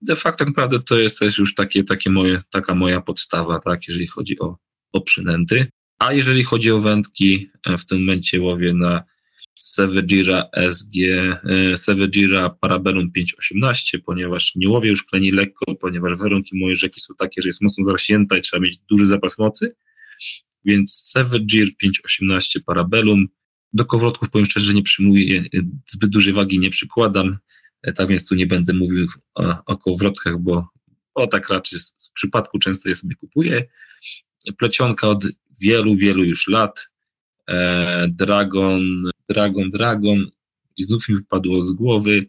[0.00, 4.06] de facto naprawdę to jest też już takie, takie moje, taka moja podstawa, tak, jeżeli
[4.06, 4.56] chodzi o,
[4.92, 5.66] o przynęty.
[5.98, 9.04] A jeżeli chodzi o wędki, e, w tym momencie łowię na
[9.60, 10.96] Sevejira SG,
[11.44, 17.14] e, Sevejira Parabellum 518, ponieważ nie łowię już kleni lekko, ponieważ warunki mojej rzeki są
[17.18, 19.74] takie, że jest mocno zarośnięta i trzeba mieć duży zapas mocy.
[20.64, 23.28] Więc Sevejir 518 Parabellum.
[23.72, 27.38] Do kowrotków powiem szczerze, że nie przyjmuję, e, zbyt dużej wagi nie przykładam.
[27.82, 30.68] E, tak więc tu nie będę mówił o, o kołowrotkach, bo
[31.14, 33.68] o tak raczej z, z przypadku często je sobie kupuję.
[34.58, 35.24] Plecionka od
[35.60, 36.88] wielu, wielu już lat.
[37.48, 40.26] E, Dragon, Dragon, Dragon
[40.76, 42.26] i znów mi wypadło z głowy.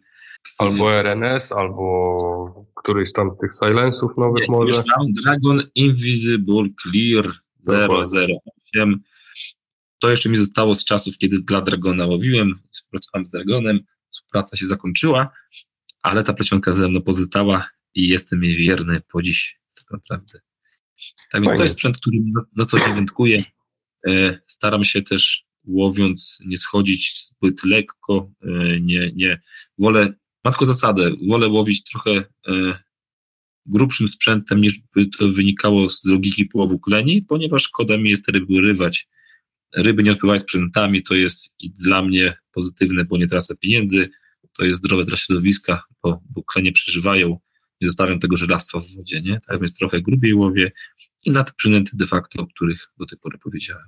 [0.58, 4.82] Albo RNS, albo któryś tam z tych silensów nowych Jest, może.
[5.24, 7.32] Dragon Invisible Clear
[7.68, 9.00] 008.
[9.98, 13.80] To jeszcze mi zostało z czasów, kiedy dla Dragona łowiłem, współpracowałem z Dragonem
[14.32, 15.30] praca się zakończyła,
[16.02, 20.40] ale ta plecionka ze mną pozostała i jestem jej wierny po dziś, tak naprawdę.
[21.30, 23.44] Tak więc to jest sprzęt, który na, na co dzień wędkuję.
[24.06, 29.40] E, staram się też łowiąc nie schodzić zbyt lekko, e, nie, nie,
[29.78, 32.24] wolę, matko zasadę, wolę łowić trochę e,
[33.66, 38.60] grubszym sprzętem, niż by to wynikało z logiki połowu kleni, ponieważ szkoda mi jest ryby
[38.60, 39.08] rywać
[39.76, 44.08] ryby nie odpływają sprzętami, to jest i dla mnie pozytywne, bo nie tracę pieniędzy,
[44.58, 47.28] to jest zdrowe dla środowiska, bo, bo klenie przeżywają,
[47.80, 49.40] nie zostawiam tego żelastwa w wodzie, nie?
[49.48, 50.72] Tak więc trochę grubiej łowię
[51.24, 53.86] i na te przynęty de facto, o których do tej pory powiedziałem.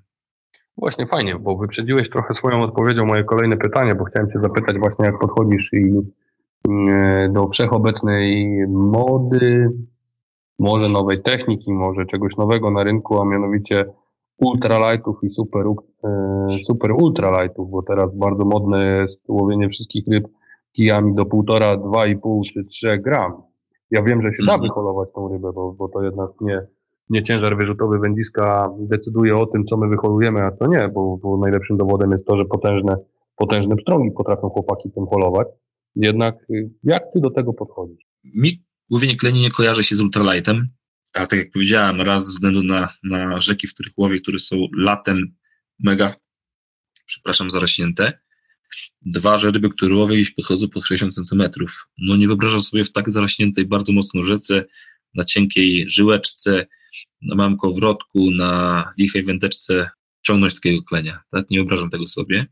[0.76, 5.04] Właśnie fajnie, bo wyprzedziłeś trochę swoją odpowiedzią moje kolejne pytanie, bo chciałem Cię zapytać właśnie,
[5.04, 5.90] jak podchodzisz i
[6.68, 9.68] mm, do wszechobecnej mody,
[10.58, 13.84] może nowej techniki, może czegoś nowego na rynku, a mianowicie
[14.42, 15.66] ultralightów i super,
[16.04, 20.24] e, super ultralightów, bo teraz bardzo modne jest łowienie wszystkich ryb
[20.72, 23.32] kijami do półtora, dwa i pół czy trzech gram.
[23.90, 24.68] Ja wiem, że się da mhm.
[24.68, 26.66] wyholować tą rybę, bo, bo to jednak nie,
[27.10, 31.36] nie ciężar wyrzutowy wędziska decyduje o tym, co my wyholujemy, a co nie, bo, bo
[31.36, 32.96] najlepszym dowodem jest to, że potężne
[33.36, 35.48] potężne pstrągi potrafią chłopaki tym polować.
[35.96, 38.06] Jednak y, jak ty do tego podchodzisz?
[38.24, 38.50] Mi
[38.92, 40.68] łowienie kleni nie kojarzy się z ultralightem,
[41.12, 44.66] ale tak jak powiedziałem, raz ze względu na, na rzeki, w których łowię, które są
[44.76, 45.34] latem
[45.78, 46.16] mega,
[47.06, 48.18] przepraszam, zarośnięte.
[49.02, 51.42] Dwa, że ryby, które łowię, gdzieś podchodzą pod 60 cm.
[51.98, 54.64] No nie wyobrażam sobie w tak zarośniętej bardzo mocno rzece,
[55.14, 56.66] na cienkiej żyłeczce,
[57.22, 59.90] na małym kołowrotku, na lichej wędeczce
[60.22, 61.22] ciągnąć takiego klenia.
[61.30, 61.50] Tak?
[61.50, 62.46] Nie wyobrażam tego sobie.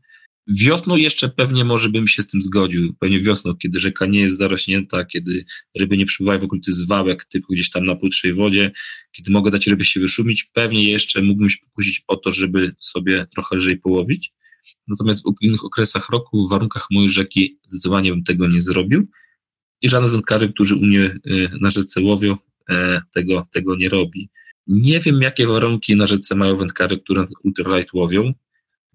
[0.47, 2.93] Wiosną jeszcze pewnie może bym się z tym zgodził.
[2.99, 5.45] Pewnie wiosną, kiedy rzeka nie jest zarośnięta, kiedy
[5.79, 8.71] ryby nie przypływają w okolicy zwałek, tylko gdzieś tam na płytszej wodzie,
[9.11, 13.27] kiedy mogę dać ryby się wyszumić, pewnie jeszcze mógłbym się pokusić o to, żeby sobie
[13.33, 14.33] trochę lżej połowić.
[14.87, 19.07] Natomiast w innych okresach roku, w warunkach mojej rzeki, zdecydowanie bym tego nie zrobił.
[19.81, 22.37] I żaden z wędkarzy, którzy u mnie y, na rzece łowią,
[22.69, 24.29] e, tego, tego nie robi.
[24.67, 28.33] Nie wiem, jakie warunki na rzece mają wędkarze, które ultralight łowią.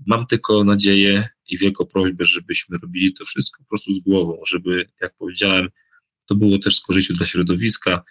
[0.06, 4.88] Mam tylko nadzieję i wielką prośbę, żebyśmy robili to wszystko po prostu z głową, żeby,
[5.00, 5.68] jak powiedziałem,
[6.26, 8.04] to było też z korzyścią dla środowiska,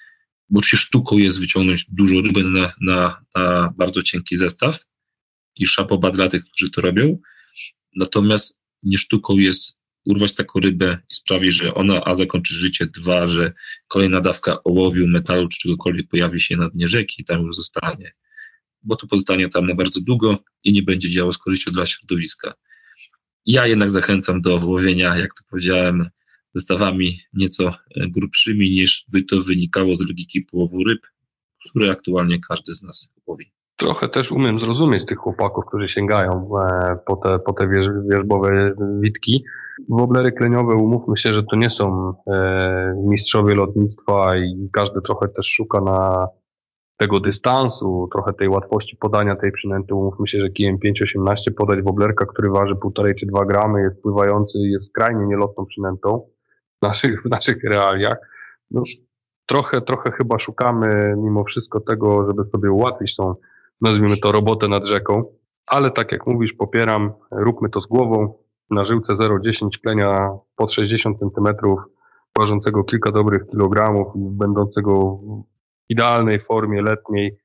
[0.50, 4.86] bo oczywiście sztuką jest wyciągnąć dużo ryby na, na, na bardzo cienki zestaw
[5.56, 7.18] i szapoba dla tych, którzy to robią.
[7.96, 13.28] Natomiast nie sztuką jest urwać taką rybę i sprawić, że ona a zakończy życie, dwa,
[13.28, 13.54] że
[13.88, 18.12] kolejna dawka ołowiu, metalu czy czegokolwiek pojawi się na dnie rzeki i tam już zostanie.
[18.86, 22.54] Bo to pozostanie tam na bardzo długo i nie będzie działo z korzyścią dla środowiska.
[23.46, 26.10] Ja jednak zachęcam do łowienia, jak to powiedziałem,
[26.54, 31.00] zestawami nieco grubszymi niż by to wynikało z logiki połowu ryb,
[31.70, 33.52] które aktualnie każdy z nas łowi.
[33.78, 37.68] Trochę też umiem zrozumieć tych chłopaków, którzy sięgają e, po te, po te
[38.10, 39.44] wierzbowe witki.
[39.90, 45.48] Woblery kleniowe, umówmy się, że to nie są e, mistrzowie lotnictwa i każdy trochę też
[45.48, 46.28] szuka na
[46.98, 49.96] tego dystansu, trochę tej łatwości podania tej przynęty.
[49.96, 54.58] Umówmy się, że kijem 5.18 podać woblerka, który waży 1,5 czy 2 gramy, jest pływający
[54.58, 56.28] i jest skrajnie nielotną przynętą
[56.80, 58.18] w naszych, w naszych realiach.
[58.72, 58.84] No,
[59.46, 63.36] trochę, trochę chyba szukamy mimo wszystko tego, żeby sobie ułatwić tą,
[63.82, 65.24] nazwijmy to, robotę nad rzeką.
[65.68, 68.34] Ale tak jak mówisz, popieram, róbmy to z głową.
[68.70, 71.56] Na żyłce 0,10 klenia pod 60 cm,
[72.38, 75.20] ważącego kilka dobrych kilogramów i będącego
[75.90, 77.38] idealnej formie letniej,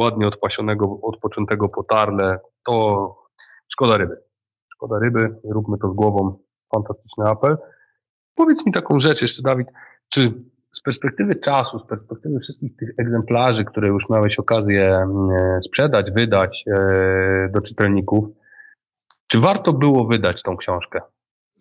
[0.00, 3.16] ładnie odpasionego, odpoczętego po tarle, to
[3.68, 4.16] szkoda ryby.
[4.74, 6.38] Szkoda ryby, róbmy to z głową.
[6.74, 7.56] Fantastyczny apel.
[8.34, 9.68] Powiedz mi taką rzecz jeszcze, Dawid,
[10.08, 10.32] czy
[10.72, 16.64] z perspektywy czasu, z perspektywy wszystkich tych egzemplarzy, które już miałeś okazję mm, sprzedać, wydać
[16.66, 18.24] e, do czytelników,
[19.26, 21.00] czy warto było wydać tą książkę?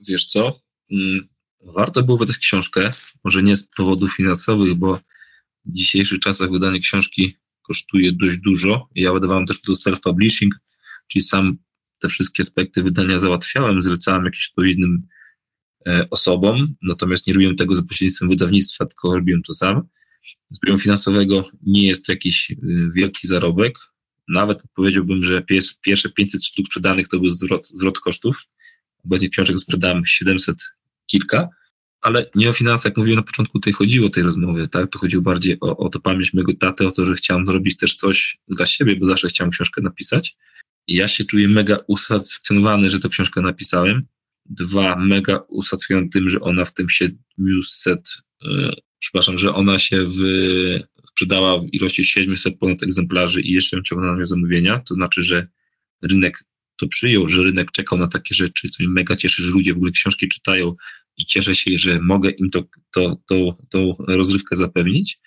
[0.09, 0.51] Wiesz co?
[0.91, 1.27] Mm,
[1.75, 2.89] warto było wydać książkę,
[3.23, 4.99] może nie z powodów finansowych, bo
[5.66, 8.89] w dzisiejszych czasach wydanie książki kosztuje dość dużo.
[8.95, 10.49] Ja wydawałem też to self-publishing,
[11.07, 11.57] czyli sam
[11.99, 15.07] te wszystkie aspekty wydania załatwiałem, zlecałem jakimś odpowiednim
[15.88, 19.82] e, osobom, natomiast nie robiłem tego za pośrednictwem wydawnictwa, tylko robiłem to sam.
[20.51, 22.55] Z poziomu finansowego nie jest to jakiś e,
[22.93, 23.80] wielki zarobek.
[24.28, 25.41] Nawet powiedziałbym, że
[25.82, 28.43] pierwsze 500 sztuk sprzedanych to był zwrot, zwrot kosztów.
[29.05, 30.57] Obecnie książek sprzedałem 700
[31.05, 31.49] kilka
[32.01, 34.89] ale nie o finanse, jak mówiłem na początku, tutaj chodziło tej rozmowy, tak?
[34.89, 37.95] Tu chodziło bardziej o, o to pamięć mojego taty, o to, że chciałem zrobić też
[37.95, 40.37] coś dla siebie, bo zawsze chciałem książkę napisać.
[40.87, 44.05] I ja się czuję mega usatysfakcjonowany, że tę książkę napisałem.
[44.45, 50.19] Dwa, mega usatysfakcjonowany tym, że ona w tym 700, yy, przepraszam, że ona się w,
[51.09, 54.79] sprzedała w ilości 700 ponad egzemplarzy i jeszcze ciągnęła na mnie zamówienia.
[54.79, 55.47] To znaczy, że
[56.01, 56.43] rynek
[56.77, 59.77] to przyjął, że rynek czekał na takie rzeczy, co mnie mega cieszy, że ludzie w
[59.77, 60.75] ogóle książki czytają,
[61.18, 65.20] i cieszę się, że mogę im to, to, to, tą rozrywkę zapewnić.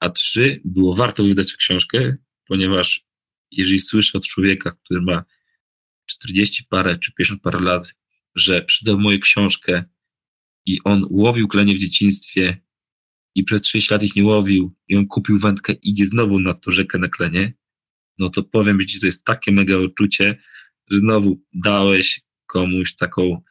[0.00, 2.16] A trzy, było warto wydać książkę,
[2.48, 3.04] ponieważ
[3.50, 5.24] jeżeli słyszę od człowieka, który ma
[6.06, 7.94] 40 parę czy 50 parę lat,
[8.34, 9.84] że przydał moją książkę
[10.66, 12.62] i on łowił klenie w dzieciństwie
[13.34, 16.54] i przez 6 lat ich nie łowił i on kupił wędkę i idzie znowu na
[16.54, 17.54] tą rzekę na klenie,
[18.18, 20.42] no to powiem Ci, to jest takie mega uczucie,
[20.90, 23.42] że znowu dałeś komuś taką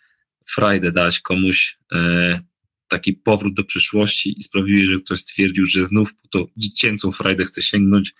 [0.46, 2.40] frajdę dać komuś, e,
[2.88, 7.46] taki powrót do przyszłości i sprawiły, że ktoś stwierdził, że znów po tą dziecięcą frajdę
[7.46, 8.14] chce sięgnąć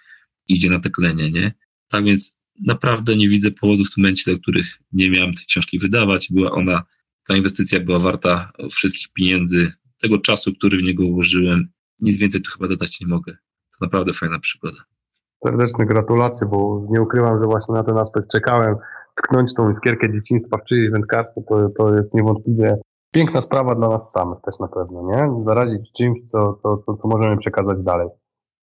[0.48, 1.54] i idzie na teklenie, nie?
[1.88, 5.80] Tak więc naprawdę nie widzę powodów w tym momencie, dla których nie miałem tej książki
[5.80, 6.28] wydawać.
[6.32, 6.84] Była ona,
[7.28, 9.72] ta inwestycja była warta wszystkich pieniędzy,
[10.02, 11.68] tego czasu, który w niego włożyłem.
[12.00, 13.38] Nic więcej tu chyba dodać nie mogę.
[13.80, 14.78] To naprawdę fajna przygoda.
[15.46, 18.76] Serdeczne gratulacje, bo nie ukrywam, że właśnie na ten aspekt czekałem
[19.16, 22.78] tknąć tą iskierkę dzieciństwa w czyjeś wędkarstwo, to, to jest niewątpliwie
[23.12, 25.44] piękna sprawa dla nas samych też na pewno, nie?
[25.46, 28.08] Zarazić czymś, co, co, co, co możemy przekazać dalej.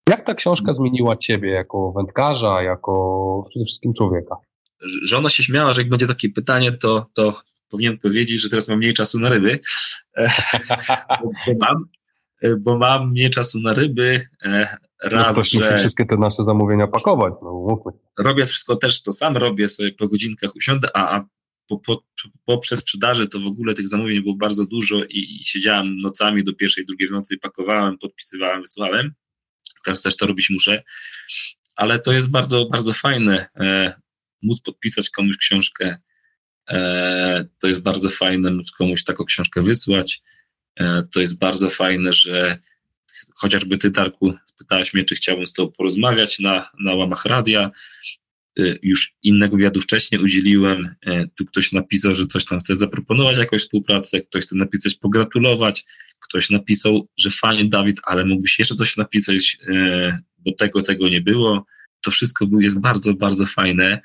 [0.08, 4.36] Jak ta książka zmieniła ciebie jako wędkarza, jako przede wszystkim człowieka?
[5.04, 7.32] Że ona się śmiała, że jak będzie takie pytanie, to, to
[7.70, 9.58] powinien powiedzieć, że teraz mam mniej czasu na ryby,
[11.46, 11.84] bo, mam,
[12.60, 14.26] bo mam mniej czasu na ryby.
[15.02, 17.92] Raz, no ktoś że musi wszystkie te nasze zamówienia pakować, no mówmy.
[18.18, 21.24] Robię wszystko też to sam, robię sobie po godzinkach usiądę, a, a
[21.68, 22.04] po, po,
[22.44, 26.54] poprzez sprzedaży to w ogóle tych zamówień było bardzo dużo i, i siedziałem nocami do
[26.54, 29.14] pierwszej, drugiej w nocy, pakowałem, podpisywałem, wysłałem.
[29.84, 30.82] Teraz też to robić muszę,
[31.76, 33.94] ale to jest bardzo, bardzo fajne e,
[34.42, 35.98] móc podpisać komuś książkę.
[36.68, 40.20] E, to jest bardzo fajne móc komuś taką książkę wysłać.
[40.80, 42.58] E, to jest bardzo fajne, że
[43.34, 47.70] chociażby ty, Darku, spytałeś mnie, czy chciałbym z tobą porozmawiać na, na łamach radia.
[48.58, 50.94] Y, już innego wywiadu wcześniej udzieliłem.
[51.06, 55.84] Y, tu ktoś napisał, że coś tam chce zaproponować, jakąś współpracę, ktoś chce napisać, pogratulować,
[56.20, 61.20] ktoś napisał, że fajnie, Dawid, ale mógłbyś jeszcze coś napisać, y, bo tego, tego nie
[61.20, 61.66] było.
[62.00, 64.00] To wszystko jest bardzo, bardzo fajne.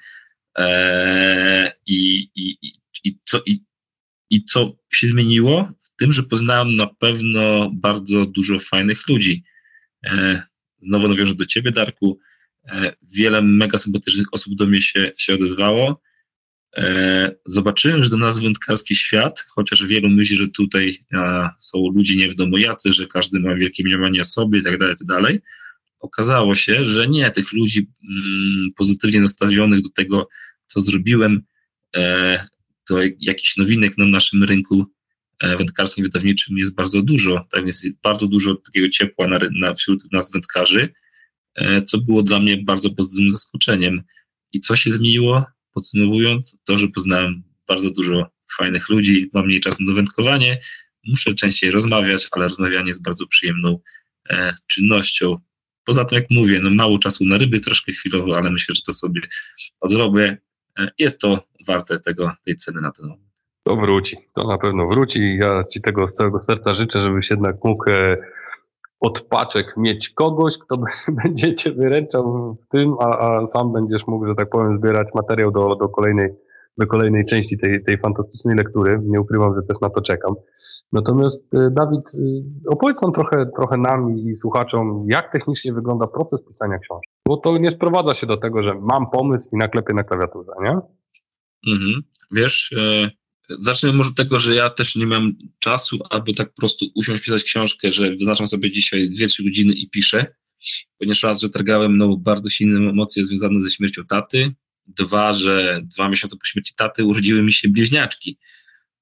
[1.85, 2.57] I, i,
[3.03, 3.59] i, co, i,
[4.29, 5.71] I co się zmieniło?
[5.81, 9.43] W tym, że poznałem na pewno bardzo dużo fajnych ludzi.
[10.79, 12.19] Znowu nawiążę do ciebie, Darku
[12.69, 16.01] E, wiele mega sympatycznych osób do mnie się, się odezwało.
[16.77, 20.97] E, zobaczyłem, że do nas wędkarski świat, chociaż wielu myśli, że tutaj
[21.59, 24.77] są ludzie nie w domu jacy, że każdy ma wielkie mniemanie o sobie i tak
[24.77, 25.35] dalej, tak.
[25.99, 30.29] Okazało się, że nie, tych ludzi mm, pozytywnie nastawionych do tego,
[30.65, 31.41] co zrobiłem,
[32.91, 34.85] e, do jakichś nowinek na naszym rynku
[35.57, 37.47] wędkarskim, wydawniczym jest bardzo dużo.
[37.51, 40.93] Tak więc jest bardzo dużo takiego ciepła na, na, wśród nas wędkarzy
[41.57, 44.03] E, co było dla mnie bardzo pozytywnym zaskoczeniem.
[44.53, 45.45] I co się zmieniło?
[45.73, 50.59] Podsumowując, to, że poznałem bardzo dużo fajnych ludzi, mam mniej czasu na wędkowanie,
[51.07, 53.79] muszę częściej rozmawiać, ale rozmawianie jest bardzo przyjemną
[54.29, 55.37] e, czynnością.
[55.83, 58.93] Poza tym, jak mówię, no mało czasu na ryby, troszkę chwilowo, ale myślę, że to
[58.93, 59.21] sobie
[59.79, 60.37] odrobię.
[60.79, 63.27] E, jest to warte tego, tej ceny na ten moment.
[63.63, 65.37] To wróci, to na pewno wróci.
[65.37, 68.17] Ja Ci tego z całego serca życzę, żebyś jednak mógł e,
[68.99, 70.77] od paczek mieć kogoś, kto
[71.23, 75.51] będzie cię wyręczał w tym, a, a sam będziesz mógł, że tak powiem, zbierać materiał
[75.51, 76.29] do, do kolejnej
[76.77, 78.99] do kolejnej części tej, tej fantastycznej lektury.
[79.03, 80.35] Nie ukrywam, że też na to czekam.
[80.91, 86.39] Natomiast y, Dawid, y, opowiedz nam trochę, trochę nam i słuchaczom, jak technicznie wygląda proces
[86.47, 87.13] pisania książki.
[87.27, 90.79] Bo to nie sprowadza się do tego, że mam pomysł i naklepię na klawiaturze, nie?
[91.73, 92.03] Mhm.
[92.31, 93.11] Wiesz, e,
[93.49, 97.23] Zacznę może od tego, że ja też nie mam czasu, aby tak po prostu usiąść,
[97.23, 100.25] pisać książkę, że wyznaczam sobie dzisiaj 2-3 godziny i piszę,
[100.97, 104.55] ponieważ raz, że targałem no, bardzo silne emocje związane ze śmiercią taty,
[104.87, 108.37] dwa, że dwa miesiące po śmierci taty urodziły mi się bliźniaczki.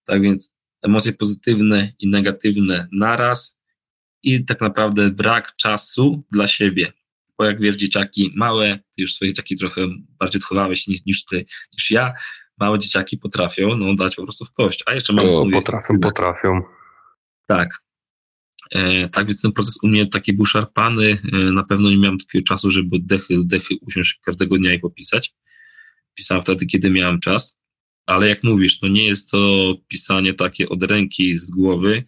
[0.06, 3.60] Tak więc emocje pozytywne i negatywne naraz
[4.24, 6.94] i tak naprawdę brak czasu dla siebie.
[7.38, 9.82] Bo jak wiesz, dzieciaki małe, ty już swoje dzieciaki trochę
[10.20, 12.14] bardziej odchowałeś niż, niż ty, niż ja,
[12.60, 14.84] małe dzieciaki potrafią no, dać po prostu w kość.
[14.86, 15.26] A jeszcze mam.
[15.26, 16.62] O, potrafią, potrafią.
[17.48, 17.86] Tak.
[18.72, 21.22] E, tak więc ten proces u mnie taki był szarpany.
[21.34, 25.34] E, na pewno nie miałem takiego czasu, żeby dechy, dechy usiąść każdego dnia i popisać.
[26.14, 27.60] Pisałem wtedy, kiedy miałem czas.
[28.06, 32.04] Ale jak mówisz, to nie jest to pisanie takie od ręki, z głowy.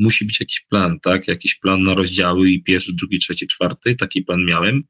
[0.00, 1.28] Musi być jakiś plan, tak?
[1.28, 3.94] Jakiś plan na rozdziały i pierwszy, drugi, trzeci, czwarty.
[3.94, 4.84] Taki plan miałem.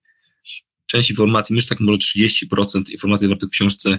[0.87, 3.99] Część informacji, myślę, tak może 30% informacji zawartych w książce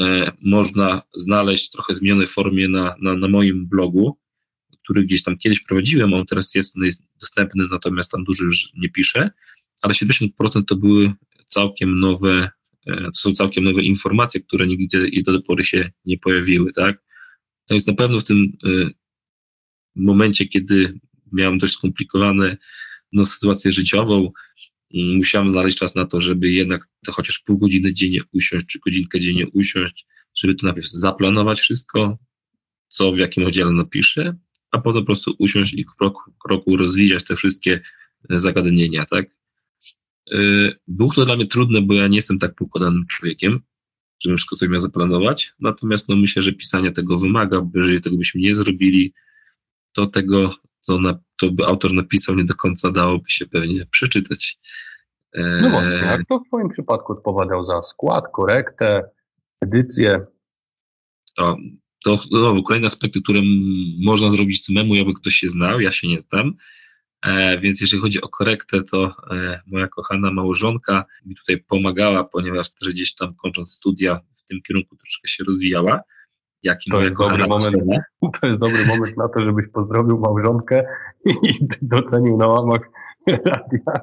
[0.00, 4.18] E, można znaleźć w trochę zmienionej formie na, na, na moim blogu,
[4.84, 8.88] który gdzieś tam kiedyś prowadziłem, on teraz jest, jest dostępny, natomiast tam dużo już nie
[8.88, 9.30] piszę,
[9.82, 10.28] ale 70%
[10.66, 11.12] to były
[11.46, 12.50] całkiem nowe,
[12.86, 17.02] e, to są całkiem nowe informacje, które nigdzie do tej pory się nie pojawiły, tak?
[17.66, 18.90] To jest na pewno w tym e,
[20.04, 20.98] momencie, kiedy
[21.32, 22.56] miałem dość skomplikowane
[23.12, 24.32] no, sytuację życiową,
[24.94, 29.20] musiałem znaleźć czas na to, żeby jednak to chociaż pół godziny dziennie usiąść, czy godzinkę
[29.20, 32.18] dziennie usiąść, żeby to najpierw zaplanować wszystko,
[32.88, 34.36] co w jakim oddziale napiszę,
[34.70, 37.80] a potem po prostu usiąść i krok kroku rozwijać te wszystkie
[38.30, 39.26] e, zagadnienia, tak?
[40.32, 40.38] E,
[40.88, 43.60] było to dla mnie trudne, bo ja nie jestem tak poukładanym człowiekiem,
[44.20, 48.16] żebym wszystko sobie miał zaplanować, natomiast no myślę, że pisanie tego wymaga, bo jeżeli tego
[48.16, 49.12] byśmy nie zrobili,
[49.98, 54.58] to tego co na, to by autor napisał, nie do końca dałoby się pewnie przeczytać.
[55.32, 59.10] E, no właśnie, jak to w Twoim przypadku odpowiadał za skład, korektę,
[59.60, 60.26] edycję?
[61.38, 61.56] O,
[62.04, 63.40] to no, kolejne aspekty, które
[64.04, 66.52] można zrobić samemu, jakby ktoś się znał, ja się nie znam.
[67.22, 72.74] E, więc jeżeli chodzi o korektę, to e, moja kochana małżonka mi tutaj pomagała, ponieważ
[72.74, 76.02] też gdzieś tam kończąc studia w tym kierunku troszkę się rozwijała
[76.62, 77.76] jaki to jest dobry moment,
[78.40, 80.84] To jest dobry moment na to, żebyś pozdrowił małżonkę
[81.26, 82.90] i docenił na łamach
[83.26, 84.00] radia.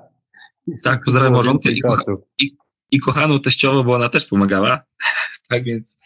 [0.84, 2.04] Tak, pozdrawiam małżonkę i, kocha,
[2.40, 2.58] i,
[2.92, 4.82] i kochaną teściową, bo ona też pomagała.
[5.50, 5.98] tak więc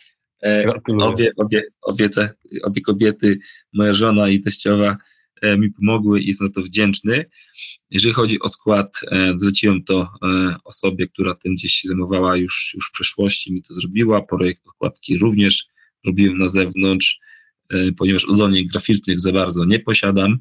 [0.43, 2.30] E, obie, obie, obie, te,
[2.64, 3.39] obie kobiety,
[3.74, 4.97] moja żona i teściowa
[5.41, 7.24] e, mi pomogły i jestem za to wdzięczny.
[7.89, 10.10] Jeżeli chodzi o skład, e, zleciłem to
[10.64, 14.22] osobie, która tym gdzieś się zajmowała już, już w przeszłości, mi to zrobiła.
[14.22, 15.68] Projekt okładki również
[16.06, 17.20] robiłem na zewnątrz,
[17.97, 20.39] ponieważ udolnień graficznych za bardzo nie posiadam,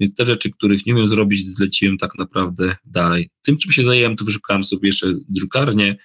[0.00, 3.30] więc te rzeczy, których nie umiem zrobić, zleciłem tak naprawdę dalej.
[3.42, 5.96] Tym, czym się zajęłem, to wyszukałem sobie jeszcze drukarnię,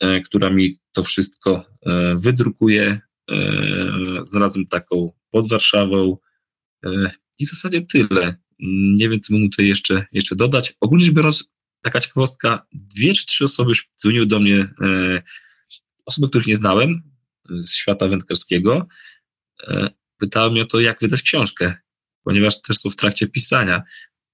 [0.00, 3.00] E, która mi to wszystko e, wydrukuje.
[3.30, 3.40] E,
[4.22, 6.16] znalazłem taką pod Warszawą
[7.38, 8.36] i w zasadzie tyle.
[8.94, 10.74] Nie wiem, co mógł tutaj jeszcze, jeszcze dodać.
[10.80, 11.44] Ogólnie rzecz biorąc,
[11.82, 14.74] taka ciekawostka, dwie czy trzy osoby już dzwoniły do mnie,
[16.06, 17.02] osoby, których nie znałem
[17.48, 18.86] z świata wędkarskiego,
[20.18, 21.74] pytały mnie o to, jak wydać książkę,
[22.24, 23.82] ponieważ też są w trakcie pisania,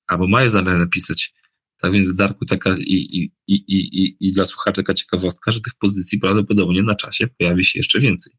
[0.07, 1.35] albo mają zamiar napisać.
[1.83, 5.75] Tak więc, Darku, taka i, i, i, i, i dla słuchaczy taka ciekawostka, że tych
[5.81, 8.33] pozycji prawdopodobnie na czasie pojawi się jeszcze więcej.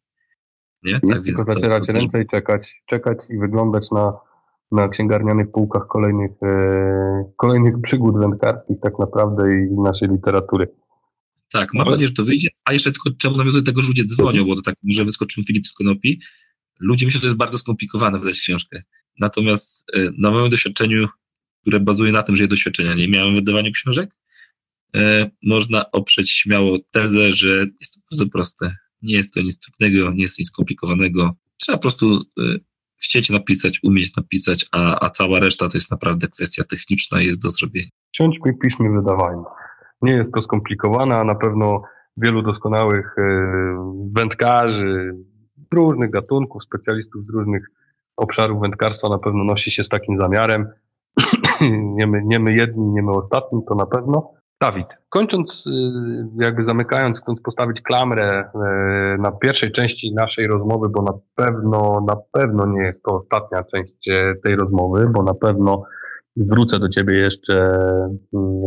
[0.84, 0.93] Nie?
[0.93, 4.13] Tak Nic, więc tylko zacierać to, ręce i czekać, czekać i wyglądać na,
[4.72, 10.67] na księgarnianych półkach kolejnych, e, kolejnych przygód wędkarskich tak naprawdę i naszej literatury.
[11.51, 12.49] Tak, mam nadzieję, że to wyjdzie.
[12.65, 15.43] A jeszcze tylko czemu nawiązuję do tego, że ludzie dzwonią, bo to tak, że wyskoczył
[15.43, 16.21] Filip z Konopi.
[16.79, 18.83] Ludzie myślą, że to jest bardzo skomplikowane wydać książkę.
[19.19, 21.07] Natomiast e, na moim doświadczeniu
[21.61, 24.17] które bazuje na tym, że ja doświadczenia nie miałem w wydawaniu książek,
[24.95, 28.75] e, można oprzeć śmiało tezę, że jest to bardzo proste.
[29.01, 31.35] Nie jest to nic trudnego, nie jest to nic skomplikowanego.
[31.57, 32.57] Trzeba po prostu e,
[33.03, 37.41] chcieć napisać, umieć napisać, a, a cała reszta to jest naprawdę kwestia techniczna i jest
[37.41, 37.89] do zrobienia.
[38.11, 39.43] Siądźmy, piszmy, wydawajmy.
[40.01, 41.81] Nie jest to skomplikowane, a na pewno
[42.17, 43.21] wielu doskonałych e,
[44.15, 45.15] wędkarzy,
[45.73, 47.67] różnych gatunków, specjalistów z różnych
[48.17, 50.69] obszarów wędkarstwa na pewno nosi się z takim zamiarem.
[51.97, 54.33] nie, my, nie my jedni, nie my ostatni, to na pewno.
[54.61, 55.71] Dawid, kończąc, y,
[56.43, 62.15] jakby zamykając, chcąc postawić klamrę y, na pierwszej części naszej rozmowy, bo na pewno, na
[62.31, 64.09] pewno nie jest to ostatnia część
[64.43, 65.83] tej rozmowy, bo na pewno
[66.38, 67.77] wrócę do Ciebie jeszcze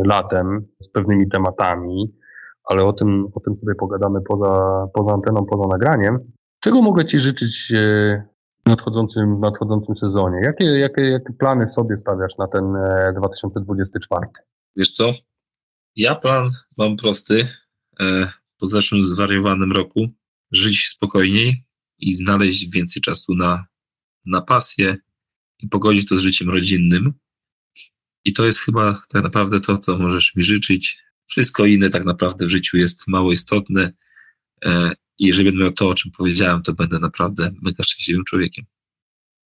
[0.05, 2.15] latem z pewnymi tematami,
[2.63, 6.19] ale o tym, o tym sobie pogadamy poza, poza anteną, poza nagraniem.
[6.59, 7.73] Czego mogę Ci życzyć
[8.65, 10.39] w nadchodzącym, w nadchodzącym sezonie?
[10.43, 12.63] Jakie, jakie, jakie plany sobie stawiasz na ten
[13.17, 14.21] 2024?
[14.25, 14.29] E,
[14.75, 15.11] Wiesz co?
[15.95, 17.47] Ja plan mam prosty.
[17.99, 18.27] E,
[18.59, 20.07] po zeszłym zwariowanym roku
[20.51, 21.65] żyć spokojniej
[21.99, 23.65] i znaleźć więcej czasu na,
[24.25, 24.97] na pasję
[25.59, 27.13] i pogodzić to z życiem rodzinnym.
[28.25, 31.05] I to jest chyba tak naprawdę to, co możesz mi życzyć.
[31.27, 33.91] Wszystko inne tak naprawdę w życiu jest mało istotne
[34.65, 38.65] e, i jeżeli będę miał to, o czym powiedziałem, to będę naprawdę mega szczęśliwym człowiekiem.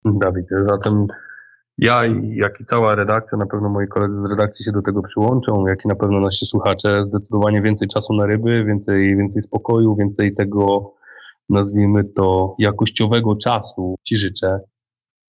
[0.06, 1.08] Dawid, zatem
[1.78, 2.02] ja,
[2.34, 5.86] jak i cała redakcja, na pewno moi koledzy z redakcji się do tego przyłączą, jak
[5.86, 10.94] i na pewno nasi słuchacze, zdecydowanie więcej czasu na ryby, więcej, więcej spokoju, więcej tego,
[11.50, 14.60] nazwijmy to, jakościowego czasu Ci życzę,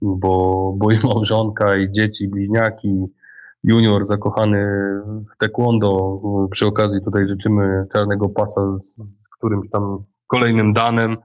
[0.01, 3.05] bo, bo i małżonka, i dzieci, bliźniaki,
[3.63, 4.65] junior zakochany
[5.05, 11.17] w taekwondo, przy okazji tutaj życzymy czarnego pasa z, z którymś tam kolejnym danem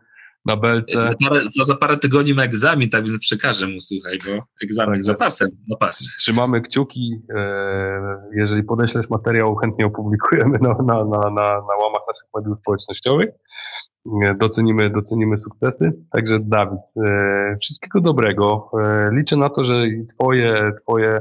[0.47, 1.03] na belce.
[1.03, 4.95] Za parę, za, za parę tygodni ma egzamin, tak więc przekażę mu, słuchaj, bo egzamin
[4.95, 5.99] tak, za pasem, na pas.
[6.18, 7.22] Trzymamy kciuki.
[7.34, 13.28] E, jeżeli podeślesz materiał, chętnie opublikujemy na, na, na, na, na łamach naszych mediów społecznościowych.
[14.22, 15.93] E, docenimy, docenimy sukcesy.
[16.12, 18.70] Także Dawid, e, wszystkiego dobrego.
[19.12, 19.74] Liczę na to, że
[20.14, 21.20] twoje, twoje,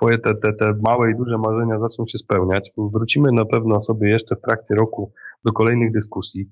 [0.00, 2.70] twoje te, te, te małe i duże marzenia zaczną się spełniać.
[2.76, 5.12] Wrócimy na pewno sobie jeszcze w trakcie roku
[5.44, 6.50] do kolejnych dyskusji.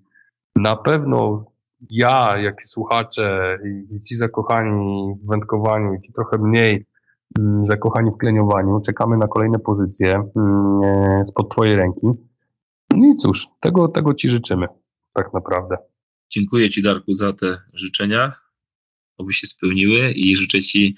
[0.56, 1.44] Na pewno
[1.90, 3.58] ja, jak i słuchacze,
[3.92, 6.86] i ci zakochani w wędkowaniu, i ci trochę mniej
[7.38, 12.06] mm, zakochani w kleniowaniu, czekamy na kolejne pozycje mm, e, spod Twojej ręki.
[12.96, 14.66] No i cóż, tego, tego Ci życzymy,
[15.12, 15.76] tak naprawdę.
[16.30, 18.32] Dziękuję Ci, Darku, za te życzenia,
[19.18, 20.94] oby się spełniły i życzę Ci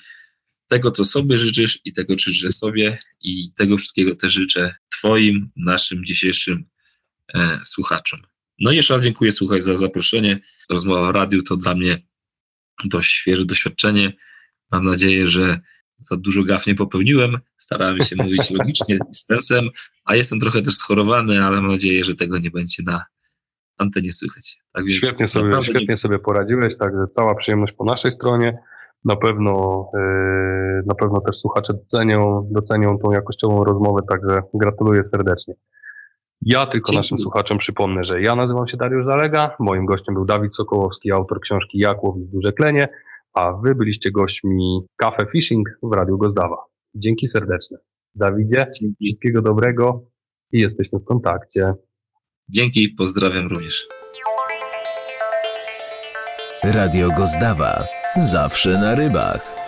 [0.71, 5.51] tego, co sobie życzysz i tego, co życzę sobie i tego wszystkiego też życzę Twoim,
[5.57, 6.65] naszym dzisiejszym
[7.35, 8.21] e, słuchaczom.
[8.59, 10.41] No i jeszcze raz dziękuję, słuchaj, za zaproszenie.
[10.71, 12.03] Rozmowa w radiu to dla mnie
[12.85, 14.13] dość świeże doświadczenie.
[14.73, 15.61] Mam nadzieję, że
[15.97, 17.39] za dużo gaf nie popełniłem.
[17.57, 19.69] Starałem się mówić logicznie z sensem,
[20.05, 23.05] a jestem trochę też schorowany, ale mam nadzieję, że tego nie będzie na
[23.79, 24.59] antenie słychać.
[24.73, 28.59] Tak więc świetnie sobie, świetnie sobie poradziłeś, także cała przyjemność po naszej stronie.
[29.05, 35.55] Na pewno, yy, na pewno też słuchacze docenią, docenią tą jakościową rozmowę, także gratuluję serdecznie.
[36.43, 36.97] Ja tylko Dzięki.
[36.97, 41.41] naszym słuchaczom przypomnę, że ja nazywam się Dariusz Zalega, moim gościem był Dawid Sokołowski, autor
[41.41, 42.89] książki Jak łowić duże klenie,
[43.35, 46.57] a wy byliście gośćmi Cafe Fishing w Radiu Gozdawa.
[46.95, 47.79] Dzięki serdeczne.
[48.15, 49.05] Dawidzie, Dzięki.
[49.05, 50.03] wszystkiego dobrego
[50.53, 51.75] i jesteśmy w kontakcie.
[52.49, 53.87] Dzięki, pozdrawiam również.
[56.63, 58.00] Radio Gozdawa.
[58.17, 59.60] Zawsze na rybach.